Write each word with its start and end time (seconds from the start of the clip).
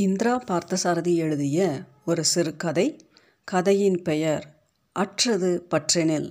இந்திரா 0.00 0.44
பார்த்தசாரதி 0.50 1.14
எழுதிய 1.14 1.84
ஒரு 2.04 2.24
சிறுகதை 2.24 3.08
கதையின் 3.44 4.02
பெயர் 4.02 4.44
அற்றது 4.92 5.66
பற்றெனில். 5.70 6.28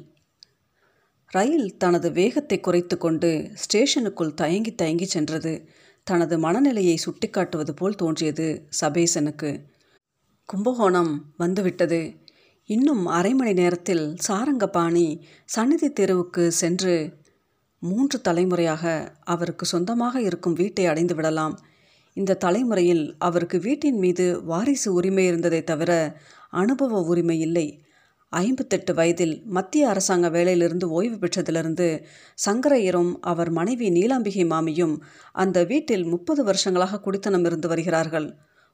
ரயில் 1.27 1.77
தனது 1.77 2.11
வேகத்தை 2.11 2.59
குறைத்து 2.59 2.97
கொண்டு 2.97 3.51
ஸ்டேஷனுக்குள் 3.63 4.33
தயங்கி 4.33 4.75
தயங்கி 4.75 5.05
சென்றது. 5.05 5.67
தனது 6.03 6.39
மனநிலையை 6.39 6.99
சுட்டிக்காட்டுவது 7.05 7.71
போல் 7.71 7.95
தோன்றியது 7.95 8.67
சபேசனுக்கு. 8.81 9.61
கும்பகோணம் 10.45 11.33
வந்துவிட்டது. 11.37 12.15
இன்னும் 12.65 13.05
அரை 13.05 13.33
மணி 13.33 13.53
நேரத்தில் 13.53 14.15
சாரங்கபாணி 14.27 15.25
சந்நிதி 15.45 15.91
தெருவுக்கு 15.93 16.51
சென்று 16.51 17.17
மூன்று 17.79 18.21
தலைமுறையாக 18.21 19.13
அவருக்கு 19.23 19.65
சொந்தமாக 19.65 20.21
இருக்கும் 20.21 20.53
வீட்டை 20.53 20.85
அடைந்து 20.85 21.15
விடலாம். 21.15 21.57
இந்த 22.19 22.33
தலைமுறையில் 22.33 23.15
அவருக்கு 23.17 23.59
வீட்டின் 23.59 23.97
மீது 23.97 24.43
வாரிசு 24.43 24.93
உரிமை 24.93 25.25
இருந்ததை 25.25 25.63
தவிர 25.63 25.91
அனுபவ 26.49 27.01
உரிமை 27.01 27.39
இல்லை. 27.39 27.67
ஐம்பத்தெட்டு 28.29 28.93
வயதில் 28.93 29.41
மத்திய 29.45 29.89
அரசாங்க 29.89 30.29
வேலையிலிருந்து 30.29 30.83
ஓய்வு 30.83 31.15
பெற்றதிலிருந்து 31.15 31.87
சங்கரையரும் 32.45 33.13
அவர் 33.21 33.49
மனைவி 33.49 33.89
நீலாம்பிகை 33.89 34.45
மாமியும் 34.47 34.95
அந்த 35.33 35.63
வீட்டில் 35.63 36.03
முப்பது 36.03 36.43
வருஷங்களாக 36.43 36.99
குடித்தனம் 36.99 37.45
இருந்து 37.45 37.67
வருகிறார்கள். 37.67 38.27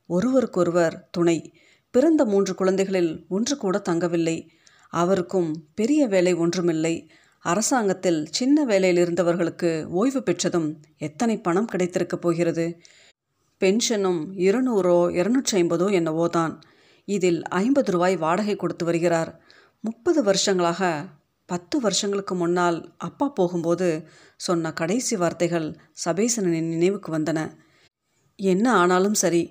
ஒருவருக்கொருவர் 0.10 1.08
துணை. 1.12 1.54
பிறந்த 1.92 2.26
மூன்று 2.26 2.56
குழந்தைகளில் 2.56 3.26
ஒன்று 3.30 3.58
கூட 3.58 3.78
தங்கவில்லை. 3.78 4.38
அவருக்கும் 4.90 5.50
பெரிய 5.76 6.08
வேலை 6.08 6.34
ஒன்றுமில்லை. 6.34 6.96
அரசாங்கத்தில் 7.40 8.26
சின்ன 8.32 8.66
வேலையில் 8.66 9.02
இருந்தவர்களுக்கு 9.02 9.88
ஓய்வு 9.90 10.24
பெற்றதும் 10.24 10.82
எத்தனை 10.98 11.38
பணம் 11.38 11.68
கிடைத்திருக்கப் 11.74 12.22
போகிறது? 12.22 12.66
பென்ஷனும் 13.62 14.22
இருநூறோ 14.48 14.98
இருநூற்றி 15.20 15.54
ஐம்பதோ 15.62 15.88
என்னவோ 15.92 16.26
தான். 16.28 16.54
இதில் 17.08 17.42
ஐம்பது 17.62 17.90
ரூபாய் 17.92 18.16
வாடகை 18.16 18.56
கொடுத்து 18.56 18.86
வருகிறார். 18.86 19.32
முப்பது 19.84 20.20
வருஷங்களாக 20.24 20.90
பத்து 21.50 21.76
வருஷங்களுக்கு 21.80 22.36
முன்னால் 22.36 22.78
அப்பா 22.98 23.26
போகும்போது 23.30 23.88
சொன்ன 24.36 24.72
கடைசி 24.72 25.16
வார்த்தைகள் 25.16 25.68
சபேசனின் 26.06 26.72
நினைவுக்கு 26.76 27.10
வந்தன. 27.18 27.40
என்ன 28.40 28.66
ஆனாலும் 28.74 29.18
சரி 29.24 29.44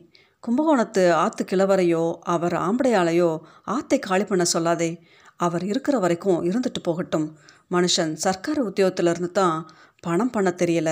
கும்பகோணத்து 0.43 1.05
ஆத்து 1.15 1.43
கிழவரையோ 1.51 2.03
அவர் 2.35 2.57
ஆம்படையாளையோ 2.67 3.31
ஆத்தை 3.65 3.99
காலி 3.99 4.25
பண்ண 4.25 4.45
சொல்லாதே. 4.55 4.91
அவர் 5.37 5.65
இருக்கிற 5.65 5.97
வரைக்கும் 5.99 6.43
இருந்துட்டு 6.51 6.81
போகட்டும். 6.83 7.29
மனுஷன் 7.71 8.13
சர்க்கார் 8.25 8.61
உத்தியோகத்திலிருந்து 8.69 9.31
தான் 9.33 9.57
பணம் 10.01 10.31
பண்ண 10.31 10.51
தெரியல. 10.63 10.91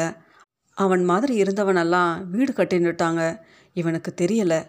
அவன் 0.79 1.05
மாதிரி 1.05 1.35
இருந்தவனெல்லாம் 1.43 2.13
வீடு 2.29 2.53
கட்டின்னுட்டாங்க. 2.53 3.23
இவனுக்கு 3.73 4.11
தெரியலை. 4.21 4.61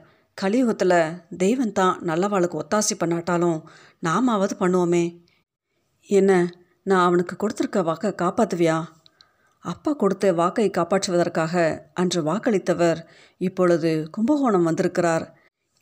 கலியுகத்தில் 0.42 1.00
தெய்வம் 1.38 1.72
தான் 1.72 2.00
நல்லவாளுக்கு 2.06 2.60
ஒத்தாசி 2.62 2.94
பண்ணாட்டாலும் 3.00 3.60
நாமாவது 4.04 4.54
பண்ணுவோமே. 4.60 5.06
என்ன 6.10 6.32
நான் 6.84 7.06
அவனுக்கு 7.06 7.36
கொடுத்துருக்க 7.36 7.82
வாக்கை 7.84 8.12
காப்பாற்றுவியா 8.22 8.78
அப்பா 9.66 9.92
கொடுத்த 9.94 10.32
வாக்கை 10.34 10.66
காப்பாற்றுவதற்காக 10.70 11.54
அன்று 11.94 12.22
வாக்களித்தவர் 12.24 13.00
இப்பொழுது 13.38 13.92
கும்பகோணம் 14.12 14.64
வந்திருக்கிறார். 14.64 15.26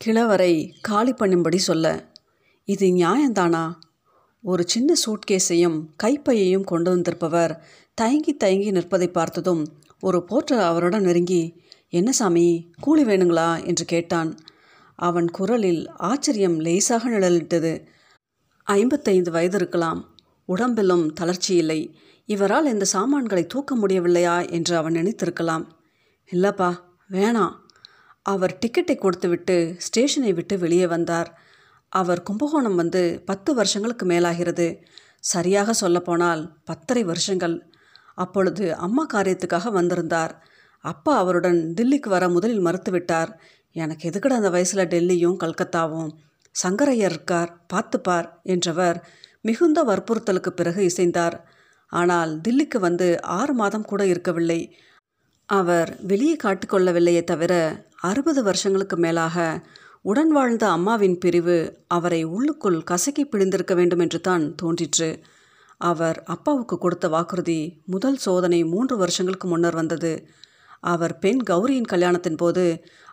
கிழவரை 0.00 0.52
காலி 0.80 1.12
பண்ணும்படி 1.12 1.56
சொல்ல 1.56 1.86
இது 2.68 2.86
நியாயந்தானா? 2.86 3.64
ஒரு 4.44 4.62
சின்ன 4.66 4.94
சூட்கேஸையும் 5.04 5.78
கைப்பையையும் 6.02 6.64
கொண்டு 6.64 6.90
வந்திருப்பவர் 6.90 7.52
தயங்கி 7.98 8.32
தயங்கி 8.36 8.70
நிற்பதை 8.70 9.08
பார்த்ததும் 9.08 9.62
ஒரு 10.04 10.24
போர்ட்டர் 10.24 10.58
அவருடன் 10.58 11.02
நெருங்கி 11.02 11.62
என்ன 11.88 12.12
சாமி 12.12 12.70
கூலி 12.80 13.04
வேணுங்களா? 13.04 13.66
என்று 13.66 13.84
கேட்டான். 13.84 14.36
அவன் 14.96 15.30
குரலில் 15.30 15.90
ஆச்சரியம் 15.90 16.60
லேசாக 16.60 17.10
நிழலிட்டது. 17.10 17.86
ஐம்பத்தைந்து 18.64 19.30
வயது 19.30 19.56
இருக்கலாம். 19.56 20.16
உடம்பிலும் 20.44 21.12
தளர்ச்சி 21.12 21.54
இல்லை. 21.54 21.98
இவரால் 22.26 22.66
இந்த 22.66 22.84
சாமான்களை 22.84 23.46
தூக்க 23.46 23.76
முடியவில்லையா 23.76 24.50
என்று 24.50 24.76
அவன் 24.76 24.92
நினைத்திருக்கலாம். 24.92 25.66
இல்லப்பா 26.32 26.76
வேணாம். 27.10 27.54
அவர் 28.22 28.58
டிக்கெட்டை 28.58 28.98
கொடுத்துவிட்டு 28.98 29.74
ஸ்டேஷனை 29.78 30.32
விட்டு 30.32 30.58
வெளியே 30.58 30.86
வந்தார். 30.86 31.40
அவர் 31.88 32.22
கும்பகோணம் 32.22 32.74
வந்து 32.74 33.22
பத்து 33.24 33.54
வருஷங்களுக்கு 33.54 34.06
மேலாகிறது. 34.06 34.82
சரியாக 35.20 35.72
சொல்லப்போனால் 35.72 36.58
பத்தரை 36.64 37.04
வருஷங்கள். 37.04 37.71
அப்பொழுது 38.14 38.74
அம்மா 38.76 39.06
காரியத்துக்காக 39.12 39.72
வந்திருந்தார். 39.72 40.34
அப்பா 40.84 41.16
அவருடன் 41.16 41.74
தில்லிக்கு 41.74 42.08
வர 42.08 42.28
முதலில் 42.28 42.64
மறுத்துவிட்டார். 42.66 43.30
எனக்கு 43.72 44.10
எதுக்கட 44.10 44.28
அந்த 44.28 44.50
வயசில் 44.50 44.88
டெல்லியும் 44.88 45.40
கல்கத்தாவும்? 45.44 46.10
சங்கரையர் 46.62 47.12
இருக்கார் 47.12 47.50
பார்த்துப்பார் 47.72 48.28
என்றவர் 48.42 48.98
மிகுந்த 49.40 49.82
வற்புறுத்தலுக்கு 49.82 50.48
பிறகு 50.48 50.80
இசைந்தார். 50.84 51.36
ஆனால் 51.86 52.40
தில்லிக்கு 52.48 52.78
வந்து 52.78 53.20
ஆறு 53.20 53.54
மாதம் 53.54 53.84
கூட 53.84 54.06
இருக்கவில்லை. 54.06 54.60
அவர் 55.48 55.90
வெளியே 56.00 56.36
காட்டிக்கொள்ளவில்லையே 56.42 57.24
தவிர 57.24 57.54
அறுபது 58.00 58.42
வருஷங்களுக்கு 58.42 58.96
மேலாக 58.96 59.36
உடன் 60.02 60.28
வாழ்ந்த 60.28 60.64
அம்மாவின் 60.70 61.18
பிரிவு 61.18 61.84
அவரை 61.86 62.24
உள்ளுக்குள் 62.24 62.78
கசக்கி 62.90 63.24
பிழிந்திருக்க 63.24 63.74
வேண்டும் 63.74 63.98
என்று 63.98 64.20
தான் 64.20 64.54
தோன்றிற்று. 64.62 65.10
அவர் 65.90 66.18
அப்பாவுக்கு 66.24 66.78
கொடுத்த 66.78 67.06
வாக்குறுதி 67.08 67.60
முதல் 67.86 68.16
சோதனை 68.16 68.64
மூன்று 68.64 68.96
வருஷங்களுக்கு 68.96 69.46
முன்னர் 69.48 69.74
வந்தது. 69.74 70.12
அவர் 70.80 71.14
பெண் 71.18 71.40
கௌரியின் 71.50 71.90
கல்யாணத்தின் 71.92 72.36
போது 72.36 72.64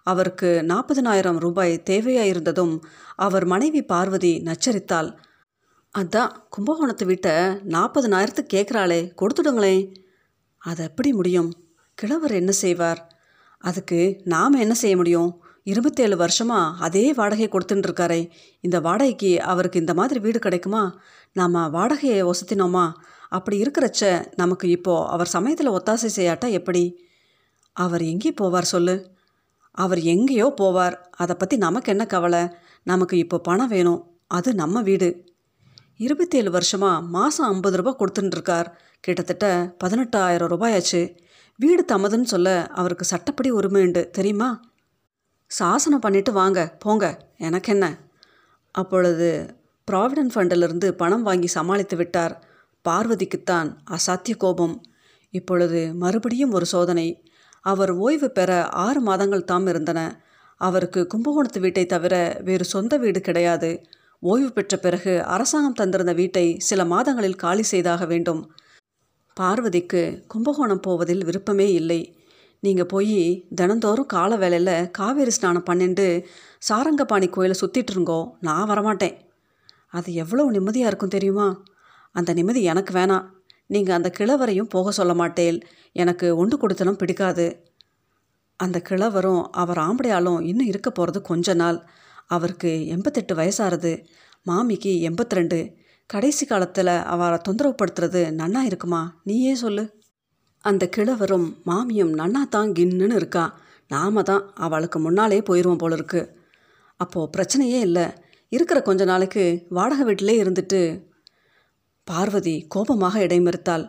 அவருக்கு 0.03 0.49
நாற்பதனாயிரம் 0.63 1.39
ரூபாய் 1.39 1.73
தேவையாயிருந்ததும் 1.89 2.75
அவர் 3.15 3.45
மனைவி 3.45 3.81
பார்வதி 3.83 4.33
நச்சரித்தாள். 4.45 5.09
அதான் 5.95 6.33
கும்பகோணத்து 6.55 7.05
வீட்டை 7.05 7.35
நாற்பதனாயிரத்துக்கு 7.75 8.53
கேட்குறாளே 8.53 9.01
கொடுத்துடுங்களே 9.21 9.75
அது 10.61 10.83
எப்படி 10.83 11.11
முடியும்? 11.13 11.49
கிழவர் 11.97 12.31
என்ன 12.31 12.51
செய்வார்? 12.63 13.01
அதுக்கு 13.63 13.99
நாம் 14.25 14.61
என்ன 14.63 14.73
செய்ய 14.73 14.95
முடியும்? 14.95 15.31
இருபத்தேழு 15.63 16.17
வருஷமாக 16.17 16.83
அதே 16.83 17.13
வாடகை 17.13 17.47
கொடுத்துட்டுருக்காரே 17.47 18.29
இந்த 18.61 18.79
வாடகைக்கு 18.79 19.41
அவருக்கு 19.41 19.79
இந்த 19.79 19.93
மாதிரி 19.93 20.19
வீடு 20.19 20.39
கிடைக்குமா? 20.39 20.99
நாம் 21.33 21.53
வாடகையை 21.53 22.31
வசத்தினோமா 22.31 22.91
அப்படி 23.29 23.61
இருக்கிறச்ச 23.61 24.25
நமக்கு 24.35 24.69
இப்போது 24.69 25.07
அவர் 25.07 25.27
சமயத்தில் 25.27 25.69
ஒத்தாசை 25.69 26.09
செய்யாட்டா 26.15 26.49
எப்படி? 26.49 27.07
அவர் 27.73 28.01
எங்கே 28.01 28.33
போவார் 28.41 28.61
சொல்லு? 28.61 29.17
அவர் 29.71 29.99
எங்கேயோ 29.99 30.53
போவார். 30.61 30.95
அதை 31.11 31.35
பற்றி 31.35 31.57
நமக்கு 31.57 31.91
என்ன 31.91 32.05
கவலை? 32.05 32.49
நமக்கு 32.83 33.17
இப்போ 33.17 33.39
பணம் 33.39 33.67
வேணும். 33.67 34.17
அது 34.27 34.53
நம்ம 34.53 34.81
வீடு. 34.81 35.27
இருபத்தேழு 35.97 36.51
வருஷமாக 36.51 37.01
மாதம் 37.01 37.47
ஐம்பது 37.47 37.77
ரூபா 37.77 37.95
கொடுத்துட்டுருக்கார் 37.99 38.65
கிட்டத்தட்ட 38.99 39.75
பதினெட்டாயிரம் 39.83 40.51
ரூபாயாச்சு. 40.53 41.15
வீடு 41.55 41.85
தமதுன்னு 41.87 42.23
சொல்ல 42.23 42.67
அவருக்கு 42.67 43.05
சட்டப்படி 43.05 43.49
உரிமை 43.49 43.81
உண்டு. 43.81 44.09
தெரியுமா? 44.09 44.68
சாசனம் 45.51 45.99
பண்ணிட்டு 45.99 46.31
வாங்க 46.31 46.75
போங்க 46.79 47.27
எனக்கு 47.37 47.71
என்ன 47.73 47.97
அப்பொழுது 48.71 49.57
ப்ராவிடன்ட் 49.91 50.33
ஃபண்டிலிருந்து 50.35 50.91
பணம் 50.91 51.21
வாங்கி 51.21 51.47
சமாளித்து 51.47 51.97
விட்டார். 51.97 52.43
பார்வதிக்குத்தான் 52.85 53.77
அசாத்திய 53.89 54.37
கோபம். 54.37 54.81
இப்பொழுது 55.29 55.93
மறுபடியும் 55.93 56.51
ஒரு 56.51 56.65
சோதனை. 56.65 57.23
அவர் 57.61 57.91
ஓய்வு 57.91 58.31
பெற 58.31 58.67
ஆறு 58.67 59.01
மாதங்கள் 59.01 59.43
தாம் 59.43 59.67
இருந்தன. 59.67 60.23
அவருக்கு 60.57 61.07
கும்பகோணத்து 61.13 61.59
வீட்டை 61.59 61.85
தவிர 61.85 62.39
வேறு 62.43 62.65
சொந்த 62.65 62.97
வீடு 62.97 63.21
கிடையாது. 63.21 63.81
ஓய்வு 64.19 64.51
பெற்ற 64.51 64.77
பிறகு 64.77 65.23
அரசாங்கம் 65.23 65.79
தந்திருந்த 65.79 66.15
வீட்டை 66.15 66.59
சில 66.59 66.85
மாதங்களில் 66.85 67.35
காலி 67.35 67.63
செய்தாக 67.63 68.05
வேண்டும். 68.05 68.51
பார்வதிக்கு 69.33 70.23
கும்பகோணம் 70.27 70.79
போவதில் 70.79 71.23
விருப்பமே 71.23 71.71
இல்லை. 71.71 72.18
நீங்கள் 72.59 72.85
போய் 72.85 73.47
தினந்தோறும் 73.55 74.05
கால 74.05 74.35
வேலையில் 74.35 74.91
காவேரி 74.91 75.29
ஸ்நானம் 75.29 75.63
பண்ணிட்டு 75.63 76.27
சாரங்கபாணி 76.69 77.29
கோயிலை 77.29 77.59
சுற்றிட்டு 77.61 77.91
இருங்கோ. 77.95 78.31
நான் 78.39 78.69
வரமாட்டேன். 78.69 79.15
அது 79.87 80.13
எவ்வளோ 80.13 80.49
நிம்மதியாக 80.49 80.87
இருக்கும் 80.87 81.09
தெரியுமா? 81.09 81.63
அந்த 82.11 82.33
நிம்மதி 82.33 82.63
எனக்கு 82.63 82.93
வேணாம் 82.93 83.25
நீங்கள் 83.65 83.95
அந்த 83.95 84.11
கிழவரையும் 84.17 84.69
போக 84.69 84.91
சொல்ல 84.91 85.13
மாட்டேல். 85.13 85.61
எனக்கு 85.91 86.35
ஒன்று 86.37 86.55
கொடுத்தனும் 86.57 86.97
பிடிக்காது. 86.97 87.67
அந்த 88.55 88.79
கிழவரும் 88.79 89.51
அவர் 89.51 89.77
ஆம்படையாலும் 89.77 90.41
இன்னும் 90.41 90.65
இருக்க 90.65 90.91
போகிறது 90.91 91.21
கொஞ்ச 91.21 91.53
நாள். 91.53 91.89
அவருக்கு 92.27 92.87
எண்பத்தெட்டு 92.87 93.35
வயசாகிறது 93.35 94.05
மாமிக்கு 94.41 94.91
எண்பத்தி 95.09 95.29
ரெண்டு 95.29 95.77
கடைசி 96.05 96.45
காலத்தில் 96.45 96.87
அவரை 96.87 97.39
தொந்தரவுப்படுத்துறது 97.49 98.21
நன்னா 98.41 98.59
இருக்குமா? 98.59 99.21
நீயே 99.23 99.55
சொல்லு. 99.55 99.98
அந்த 100.65 100.89
கிழவரும் 100.97 101.47
மாமியும் 101.65 102.13
நன்னா 102.19 102.41
தான் 102.49 102.71
கின்னுன்னு 102.71 103.15
இருக்கா. 103.15 103.59
நாம 103.87 104.23
தான் 104.23 104.43
அவளுக்கு 104.55 104.99
முன்னாலே 104.99 105.39
போயிடுவோம் 105.39 105.81
போல 105.83 105.93
இருக்கு. 105.93 106.21
அப்போது 106.99 107.31
பிரச்சனையே 107.35 107.79
இல்லை. 107.87 108.05
இருக்கிற 108.49 108.81
கொஞ்ச 108.81 109.05
நாளைக்கு 109.05 109.65
வாடகை 109.69 110.05
வீட்டிலே 110.05 110.35
இருந்துட்டு 110.43 110.81
பார்வதி 112.03 112.65
கோபமாக 112.67 113.19
இடைமறுத்தாள். 113.19 113.85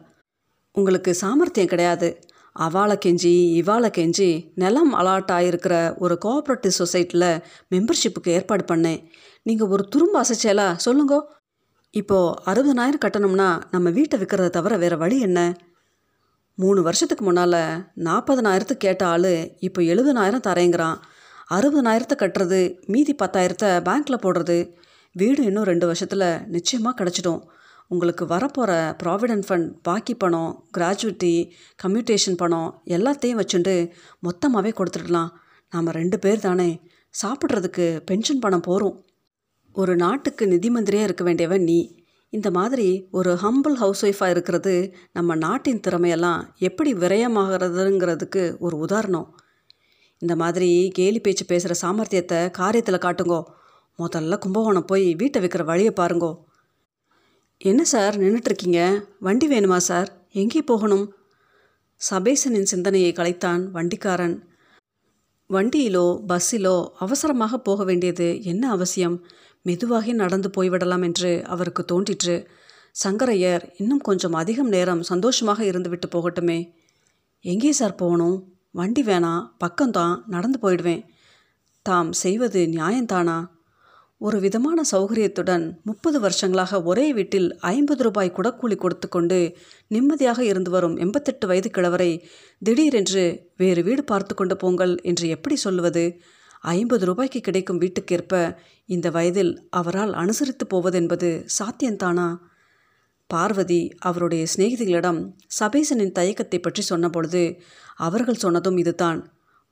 உங்களுக்கு 0.75 1.15
சாமர்த்தியம் 1.15 1.69
கிடையாது. 1.69 2.09
அவாளை 2.57 2.97
கெஞ்சி 3.05 3.33
இவாளை 3.61 3.91
கெஞ்சி 3.99 4.29
நிலம் 4.55 4.93
அலாட்டாயிருக்கிற 4.95 5.75
ஒரு 5.99 6.19
கோஆப்ரேட்டிவ் 6.25 6.79
சொசைட்டியில் 6.79 7.43
மெம்பர்ஷிப்புக்கு 7.75 8.31
ஏற்பாடு 8.37 8.65
பண்ணேன். 8.75 9.01
நீங்கள் 9.43 9.69
ஒரு 9.69 9.85
துரும்பு 9.89 10.19
அசைச்சேலா 10.23 10.77
சொல்லுங்கோ. 10.87 11.21
இப்போது 11.95 12.35
அறுபதனாயிரம் 12.51 13.05
கட்டணும்னா 13.05 13.49
நம்ம 13.71 13.91
வீட்டை 13.91 14.19
விற்கிறத 14.21 14.51
தவிர 14.51 14.77
வேறு 14.77 14.99
வழி 14.99 15.19
என்ன? 15.21 15.41
மூணு 16.63 16.81
வருஷத்துக்கு 16.87 17.25
முன்னால் 17.25 17.63
நாற்பதனாயிரத்துக்கு 18.07 18.85
கேட்ட 18.87 19.03
ஆள் 19.13 19.33
இப்போ 19.67 19.81
எழுபதனாயிரம் 19.93 20.47
தரேங்கிறான். 20.49 20.99
அறுபதனாயிரத்தை 21.57 22.17
கட்டுறது 22.23 22.61
மீதி 22.93 23.13
பத்தாயிரத்தை 23.23 23.71
பேங்க்கில் 23.89 24.23
போடுறது 24.25 24.59
வீடு 25.17 25.41
இன்னும் 25.49 25.69
ரெண்டு 25.71 25.87
வருஷத்தில் 25.91 26.27
நிச்சயமாக 26.55 26.95
கிடச்சிடும். 26.99 27.41
உங்களுக்கு 27.93 28.25
வரப்போகிற 28.33 28.73
ப்ராவிடென்ட் 29.03 29.47
ஃபண்ட் 29.49 29.71
பாக்கி 29.87 30.15
பணம் 30.15 30.53
கிராஜுவிட்டி 30.77 31.33
கம்யூட்டேஷன் 31.83 32.41
பணம் 32.43 32.69
எல்லாத்தையும் 32.97 33.41
வச்சுட்டு 33.43 33.75
மொத்தமாகவே 34.27 34.73
கொடுத்துடலாம். 34.81 35.31
நாம் 35.73 35.97
ரெண்டு 36.01 36.19
பேர் 36.25 36.45
தானே. 36.47 36.71
சாப்பிட்றதுக்கு 37.15 37.87
பென்ஷன் 38.11 38.43
பணம் 38.45 38.67
போகிறோம் 38.69 38.99
ஒரு 39.75 39.95
நாட்டுக்கு 40.05 40.45
நிதி 40.53 40.69
மந்திரியாக 40.71 41.09
இருக்க 41.09 41.25
வேண்டியவன் 41.25 41.67
நீ. 41.71 41.81
இந்த 42.33 42.51
மாதிரி 42.51 43.09
ஒரு 43.11 43.31
ஹம்பிள் 43.35 43.75
ஹவுஸ் 43.75 44.07
ஒய்ஃபாக 44.07 44.31
இருக்கிறது 44.31 44.95
நம்ம 45.13 45.35
நாட்டின் 45.35 45.81
திறமையெல்லாம் 45.89 46.43
எப்படி 46.59 46.95
விரயமாகிறதுங்கிறதுக்கு 46.95 48.59
ஒரு 48.59 48.77
உதாரணம். 48.77 49.41
இந்த 50.19 50.37
மாதிரி 50.37 50.91
கேலி 50.95 51.21
பேச்சு 51.21 51.45
பேசுகிற 51.45 51.75
சாமர்த்தியத்தை 51.83 52.41
காரியத்தில் 52.59 53.05
காட்டுங்கோ. 53.05 53.43
முதல்ல 53.99 54.39
கும்பகோணம் 54.39 54.85
போய் 54.85 55.15
வீட்டை 55.15 55.43
விற்கிற 55.43 55.65
வழியை 55.65 55.93
பாருங்கோ. 55.97 56.33
என்ன 57.59 57.85
சார் 57.85 58.19
நின்றுட்டுருக்கீங்க 58.19 59.03
வண்டி 59.21 59.49
வேணுமா 59.49 59.77
சார்? 59.77 60.29
எங்கே 60.33 60.63
போகணும்? 60.63 61.15
சபேசனின் 62.11 62.71
சிந்தனையை 62.73 63.13
கலைத்தான் 63.13 63.65
வண்டிக்காரன். 63.71 64.49
வண்டியிலோ 65.51 66.07
பஸ்ஸிலோ 66.29 66.89
அவசரமாக 66.99 67.59
போக 67.59 67.85
வேண்டியது 67.85 68.43
என்ன 68.43 68.71
அவசியம்? 68.71 69.17
மெதுவாகி 69.63 70.13
நடந்து 70.13 70.51
போய்விடலாம் 70.57 71.03
என்று 71.03 71.43
அவருக்கு 71.47 71.85
தோன்றிற்று. 71.85 72.49
சங்கரையர் 73.05 73.65
இன்னும் 73.77 74.01
கொஞ்சம் 74.01 74.33
அதிகம் 74.33 74.69
நேரம் 74.69 75.03
சந்தோஷமாக 75.03 75.65
இருந்துவிட்டு 75.65 76.09
போகட்டுமே. 76.11 76.73
எங்கே 77.41 77.73
சார் 77.73 77.95
போகணும்? 77.95 78.37
வண்டி 78.71 79.03
வேணாம் 79.03 79.47
பக்கம்தான் 79.65 80.17
நடந்து 80.27 80.59
போயிடுவேன். 80.63 81.03
தாம் 81.83 82.13
செய்வது 82.13 82.67
நியாயந்தானா? 82.67 83.39
ஒரு 84.19 84.41
விதமான 84.41 84.83
சௌகரியத்துடன் 84.91 85.63
முப்பது 85.83 86.21
வருஷங்களாக 86.21 86.83
ஒரே 86.83 87.13
வீட்டில் 87.13 87.59
ஐம்பது 87.59 88.03
ரூபாய் 88.03 88.35
குடக்கூலி 88.37 88.77
கொடுத்து 88.77 89.09
கொண்டு 89.09 89.57
நிம்மதியாக 89.87 90.45
இருந்து 90.45 90.71
வரும் 90.71 90.97
எண்பத்தெட்டு 90.97 91.47
வயது 91.47 91.71
கிழவரை 91.71 92.11
திடீரென்று 92.59 93.25
வேறு 93.57 93.83
வீடு 93.83 94.05
பார்த்து 94.05 94.35
கொண்டு 94.35 94.57
போங்கள் 94.57 95.01
என்று 95.03 95.29
எப்படி 95.29 95.57
சொல்லுவது? 95.57 96.05
ஐம்பது 96.65 97.05
ரூபாய்க்கு 97.07 97.41
கிடைக்கும் 97.41 97.81
வீட்டுக்கேற்ப 97.81 98.35
இந்த 98.85 99.11
வயதில் 99.11 99.53
அவரால் 99.71 100.13
அனுசரித்து 100.13 100.65
போவதென்பது 100.67 101.29
சாத்தியந்தானா 101.59 102.29
பார்வதி 103.27 103.81
அவருடைய 103.99 104.47
சிநேகிதிகளிடம் 104.53 105.21
சபேசனின் 105.61 106.17
தயக்கத்தை 106.19 106.59
பற்றி 106.61 106.83
சொன்னபொழுது 106.83 107.43
அவர்கள் 108.07 108.43
சொன்னதும் 108.45 108.77
இதுதான். 108.77 109.21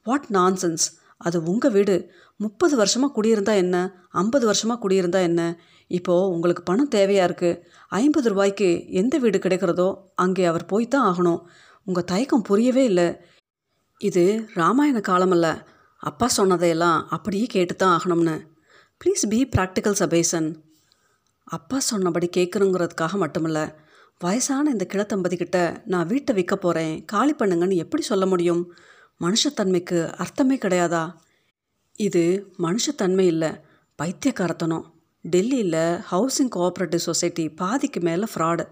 வாட் 0.07 0.29
நான்சென்ஸ் 0.31 0.87
அது 1.17 1.39
உங்கள் 1.43 1.71
வீடு. 1.71 1.97
முப்பது 2.37 2.75
வருஷமாக 2.77 3.13
குடியிருந்தா 3.17 3.55
என்ன? 3.55 3.77
ஐம்பது 4.09 4.45
வருஷமாக 4.47 4.79
குடியிருந்தா 4.85 5.21
என்ன? 5.21 5.43
இப்போது 5.87 6.29
உங்களுக்கு 6.35 6.63
பணம் 6.63 6.93
தேவையாக 6.95 7.29
இருக்குது 7.29 7.61
ஐம்பது 7.89 8.29
ரூபாய்க்கு 8.29 8.69
எந்த 9.01 9.19
வீடு 9.19 9.39
கிடைக்கிறதோ 9.39 9.89
அங்கே 10.15 10.45
அவர் 10.45 10.67
போய்த்தான் 10.67 11.07
ஆகணும். 11.13 11.41
உங்கள் 11.85 12.05
தயக்கம் 12.05 12.43
புரியவே 12.43 12.85
இல்லை. 12.85 13.09
இது 14.01 14.25
ராமாயண 14.55 14.99
காலமல்ல. 15.11 15.49
அப்பா 16.03 16.27
சொன்னதையெல்லாம் 16.29 17.07
அப்படியே 17.09 17.47
கேட்டு 17.47 17.77
தான் 17.77 17.95
ஆகணும்னு. 17.97 18.35
ப்ளீஸ் 19.01 19.25
பி 19.29 19.49
ப்ராக்டிக்கல் 19.57 19.99
சபேசன் 20.03 20.49
அப்பா 21.45 21.79
சொன்னபடி 21.79 22.29
கேட்கணுங்கிறதுக்காக 22.37 23.19
மட்டுமில்ல 23.23 23.75
வயசான 24.21 24.71
இந்த 24.71 24.87
கிழத்தம்பதிக்கிட்ட 24.93 25.59
நான் 25.85 26.07
வீட்டை 26.07 26.35
விற்க 26.35 26.57
போகிறேன் 26.57 27.05
காலி 27.05 27.35
பண்ணுங்கன்னு 27.39 27.77
எப்படி 27.77 28.03
சொல்ல 28.03 28.27
முடியும்? 28.27 28.63
மனுஷத்தன்மைக்கு 29.21 29.99
அர்த்தமே 30.17 30.57
கிடையாதா? 30.57 31.15
இது 31.97 32.53
மனுஷத்தன்மை 32.59 33.27
இல்லை 33.27 33.51
பைத்தியக்காரத்தனம். 33.99 34.85
டெல்லியில் 35.25 36.01
ஹவுசிங் 36.11 36.53
கோஆப்ரேட்டிவ் 36.57 37.07
சொசைட்டி 37.09 37.49
பாதிக்கு 37.49 38.01
மேலே 38.01 38.25
ஃப்ராடு. 38.35 38.67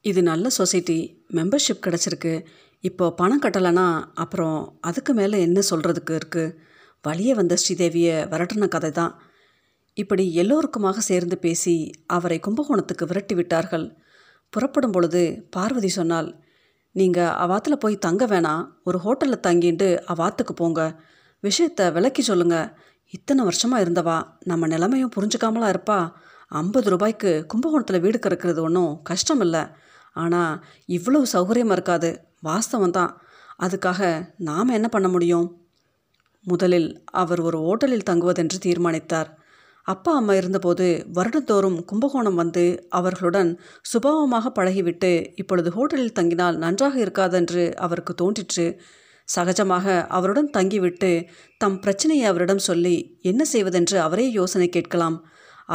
இது 0.00 0.22
நல்ல 0.22 0.48
சொசைட்டி 0.50 0.98
மெம்பர்ஷிப் 1.32 1.84
கிடச்சிருக்கு 1.86 2.46
இப்போ 2.88 3.04
பணம் 3.20 3.42
கட்டலைன்னா 3.44 3.86
அப்புறம் 4.22 4.58
அதுக்கு 4.88 5.12
மேலே 5.18 5.36
என்ன 5.46 5.58
சொல்கிறதுக்கு 5.70 6.12
இருக்குது 6.20 6.54
வழியே 7.04 7.32
வந்த 7.38 7.54
ஸ்ரீதேவியை 7.62 8.16
விரட்டின 8.32 8.68
கதை 8.74 8.90
தான். 8.98 9.12
இப்படி 9.96 10.24
எல்லோருக்குமாக 10.42 11.02
சேர்ந்து 11.10 11.36
பேசி 11.44 11.74
அவரை 12.16 12.38
கும்பகோணத்துக்கு 12.46 13.04
விரட்டி 13.10 13.34
விட்டார்கள். 13.38 13.86
புறப்படும் 14.52 14.94
பொழுது 14.96 15.22
பார்வதி 15.54 15.90
சொன்னால் 15.98 16.28
நீங்கள் 16.94 17.34
அவாத்தில் 17.44 17.82
போய் 17.84 18.04
தங்க 18.06 18.24
வேணாம். 18.32 18.62
ஒரு 18.88 18.98
ஹோட்டலில் 19.04 19.44
தங்கிட்டு 19.46 19.88
அவாத்துக்கு 20.12 20.54
போங்க. 20.60 20.80
விஷயத்தை 21.42 21.86
விளக்கி 21.96 22.22
சொல்லுங்கள் 22.30 22.70
இத்தனை 23.14 23.42
வருஷமாக 23.48 23.84
இருந்தவா. 23.84 24.18
நம்ம 24.50 24.66
நிலைமையும் 24.74 25.14
புரிஞ்சுக்காமலாம் 25.16 25.72
இருப்பா. 25.74 25.98
ஐம்பது 26.60 26.88
ரூபாய்க்கு 26.94 27.30
கும்பகோணத்தில் 27.52 28.04
வீடு 28.04 28.18
கறக்கிறது 28.24 28.60
ஒன்றும் 28.68 28.92
கஷ்டம் 29.10 29.42
இல்லை 29.46 29.64
ஆனால் 30.22 30.52
இவ்வளவு 30.96 31.26
சௌகரியமாக 31.34 31.76
இருக்காது. 31.78 32.10
வாஸ்தவம் 32.48 32.96
தான். 32.98 33.12
அதுக்காக 33.64 34.00
நாம் 34.48 34.76
என்ன 34.78 34.88
பண்ண 34.88 35.08
முடியும்? 35.08 35.46
முதலில் 36.44 36.90
அவர் 37.22 37.40
ஒரு 37.40 37.58
ஓட்டலில் 37.70 38.08
தங்குவதென்று 38.10 38.58
தீர்மானித்தார். 38.66 39.30
அப்பா 39.86 40.12
அம்மா 40.16 40.34
இருந்தபோது 40.34 40.86
வருடந்தோறும் 41.14 41.76
கும்பகோணம் 41.84 42.34
வந்து 42.34 42.64
அவர்களுடன் 42.88 43.50
சுபாவமாக 43.90 44.50
பழகிவிட்டு 44.58 45.10
இப்பொழுது 45.34 45.70
ஹோட்டலில் 45.76 46.16
தங்கினால் 46.18 46.56
நன்றாக 46.56 46.96
இருக்காதென்று 47.04 47.64
அவருக்கு 47.84 48.14
தோன்றிற்று. 48.14 48.66
சகஜமாக 49.28 49.86
அவருடன் 50.16 50.50
தங்கிவிட்டு 50.56 51.10
தம் 51.62 51.78
பிரச்சனையை 51.80 52.26
அவரிடம் 52.26 52.66
சொல்லி 52.68 52.96
என்ன 53.30 53.44
செய்வதென்று 53.52 53.96
அவரே 54.00 54.26
யோசனை 54.30 54.68
கேட்கலாம். 54.68 55.16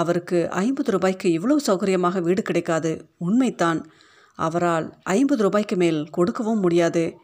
அவருக்கு 0.01 0.39
ஐம்பது 0.63 0.89
ரூபாய்க்கு 0.91 1.27
இவ்வளவு 1.31 1.61
சௌகரியமாக 1.67 2.21
வீடு 2.21 2.41
கிடைக்காது. 2.41 2.91
உண்மைத்தான் 3.27 3.81
அவரால் 4.35 4.97
ஐம்பது 5.03 5.43
ரூபாய்க்கு 5.43 5.75
மேல் 5.75 6.09
கொடுக்கவும் 6.09 6.59
முடியாது. 6.59 7.17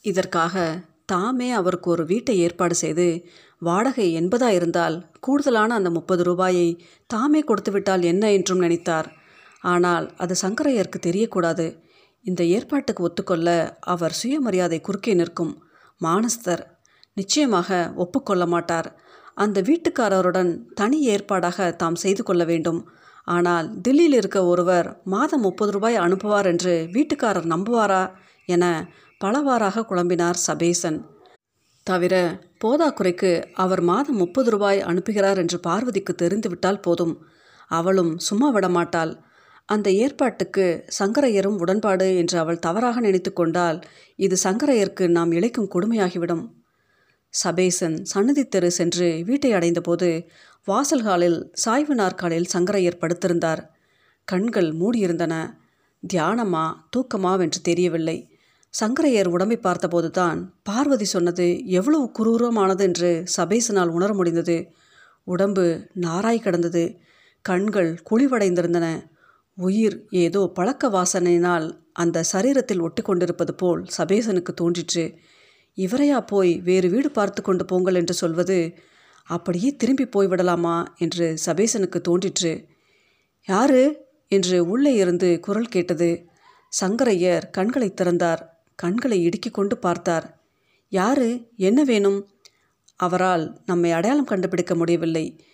இதற்காக 0.00 0.84
தாமே 1.06 1.50
அவருக்கு 1.50 1.90
ஒரு 1.90 2.04
வீட்டை 2.04 2.38
ஏற்பாடு 2.38 2.74
செய்து 2.74 3.28
வாடகை 3.58 4.20
எண்பதா 4.20 4.48
இருந்தால் 4.48 5.10
கூடுதலான 5.20 5.74
அந்த 5.74 5.90
முப்பது 5.90 6.22
ரூபாயை 6.24 6.68
தாமே 7.06 7.40
கொடுத்துவிட்டால் 7.40 8.02
என்ன 8.02 8.32
என்றும் 8.32 8.58
நினைத்தார். 8.58 9.08
ஆனால் 9.60 10.16
அது 10.16 10.34
சங்கரையருக்கு 10.42 10.98
தெரியக்கூடாது. 11.06 11.76
இந்த 12.22 12.44
ஏற்பாட்டுக்கு 12.44 13.02
ஒத்துக்கொள்ள 13.02 13.78
அவர் 13.80 14.12
சுயமரியாதை 14.12 14.80
குறுக்கே 14.80 15.14
நிற்கும் 15.14 15.62
மானஸ்தர் 16.00 16.62
நிச்சயமாக 17.12 17.92
ஒப்புக்கொள்ள 17.94 18.46
மாட்டார். 18.46 18.88
அந்த 19.34 19.60
வீட்டுக்காரருடன் 19.60 20.64
தனி 20.74 20.98
ஏற்பாடாக 21.08 21.76
தாம் 21.76 21.94
செய்து 21.94 22.22
கொள்ள 22.22 22.44
வேண்டும். 22.44 22.88
ஆனால் 23.28 23.66
தில்லியில் 23.82 24.16
இருக்க 24.16 24.38
ஒருவர் 24.44 24.88
மாதம் 25.04 25.40
முப்பது 25.40 25.70
ரூபாய் 25.70 25.96
அனுப்புவார் 25.96 26.46
என்று 26.46 26.74
வீட்டுக்காரர் 26.92 27.48
நம்புவாரா 27.54 28.02
என 28.48 28.64
பலவாறாக 29.20 29.84
குழம்பினார் 29.90 30.40
சபேசன். 30.46 30.98
தவிர 31.86 32.14
போதாக்குறைக்கு 32.64 33.30
அவர் 33.54 33.82
மாதம் 33.82 34.16
முப்பது 34.16 34.50
ரூபாய் 34.50 34.80
அனுப்புகிறார் 34.80 35.36
என்று 35.36 35.58
பார்வதிக்கு 35.58 36.12
தெரிந்துவிட்டால் 36.14 36.80
போதும். 36.80 37.14
அவளும் 37.70 38.12
சும்மா 38.18 38.48
விடமாட்டாள். 38.50 39.12
அந்த 39.68 39.88
ஏற்பாட்டுக்கு 39.94 40.64
சங்கரையரும் 40.98 41.58
உடன்பாடு 41.58 42.08
என்று 42.16 42.36
அவள் 42.38 42.58
தவறாக 42.58 43.00
நினைத்து 43.00 43.30
கொண்டால் 43.32 43.78
இது 44.18 44.36
சங்கரையருக்கு 44.44 45.04
நாம் 45.08 45.32
இழைக்கும் 45.32 45.72
கொடுமையாகிவிடும். 45.74 46.44
சபேசன் 47.34 47.96
சன்னதி 48.04 48.42
தெரு 48.44 48.68
சென்று 48.70 49.06
வீட்டை 49.24 49.50
அடைந்தபோது 49.52 50.08
வாசல்காலில் 50.66 51.38
சாய்வு 51.52 51.94
நாற்காலில் 51.94 52.50
சங்கரையர் 52.52 53.00
படுத்திருந்தார். 53.00 53.62
கண்கள் 54.24 54.70
மூடியிருந்தன. 54.72 55.34
தியானமா 56.02 56.62
தூக்கமாவென்று 56.92 57.60
தெரியவில்லை. 57.62 58.16
சங்கரையர் 58.74 59.26
உடம்பை 59.26 59.58
பார்த்தபோதுதான் 59.62 60.38
பார்வதி 60.62 61.04
சொன்னது 61.04 61.46
எவ்வளவு 61.66 62.06
குரூரமானது 62.18 62.80
என்று 62.80 63.24
சபேசனால் 63.36 63.88
உணர 63.88 64.14
முடிந்தது. 64.14 64.56
உடம்பு 65.26 65.88
நாராய் 65.94 66.38
கிடந்தது. 66.38 66.84
கண்கள் 67.44 67.98
குழிவடைந்திருந்தன. 68.10 68.86
உயிர் 69.58 69.98
ஏதோ 70.10 70.50
பழக்க 70.54 70.88
வாசனையினால் 70.88 71.66
அந்த 71.92 72.24
சரீரத்தில் 72.32 72.80
ஒட்டி 72.80 73.02
கொண்டிருப்பது 73.02 73.54
போல் 73.54 73.82
சபேசனுக்கு 73.98 74.52
தோன்றிற்று. 74.54 75.04
இவரையா 75.78 76.18
போய் 76.26 76.52
வேறு 76.60 76.88
வீடு 76.88 77.10
பார்த்து 77.10 77.42
கொண்டு 77.42 77.64
போங்கள் 77.64 77.94
என்று 77.94 78.14
சொல்வது 78.14 78.58
அப்படியே 79.24 79.76
திரும்பி 79.76 80.04
போய்விடலாமா 80.04 80.84
என்று 80.98 81.38
சபேசனுக்கு 81.46 82.00
தோன்றிற்று. 82.00 82.66
யாரு? 83.46 84.06
என்று 84.28 84.68
உள்ளே 84.68 84.94
இருந்து 84.94 85.40
குரல் 85.40 85.66
கேட்டது. 85.66 86.28
சங்கரையர் 86.80 87.50
கண்களை 87.50 87.94
திறந்தார். 87.94 88.64
கண்களை 88.74 89.22
இடுக்கிக் 89.22 89.54
கொண்டு 89.54 89.78
பார்த்தார். 89.78 90.44
யாரு? 90.88 91.48
என்ன 91.56 91.84
வேணும்? 91.84 92.28
அவரால் 92.96 93.60
நம்மை 93.66 93.92
அடையாளம் 93.92 94.24
கண்டுபிடிக்க 94.24 94.74
முடியவில்லை. 94.74 95.44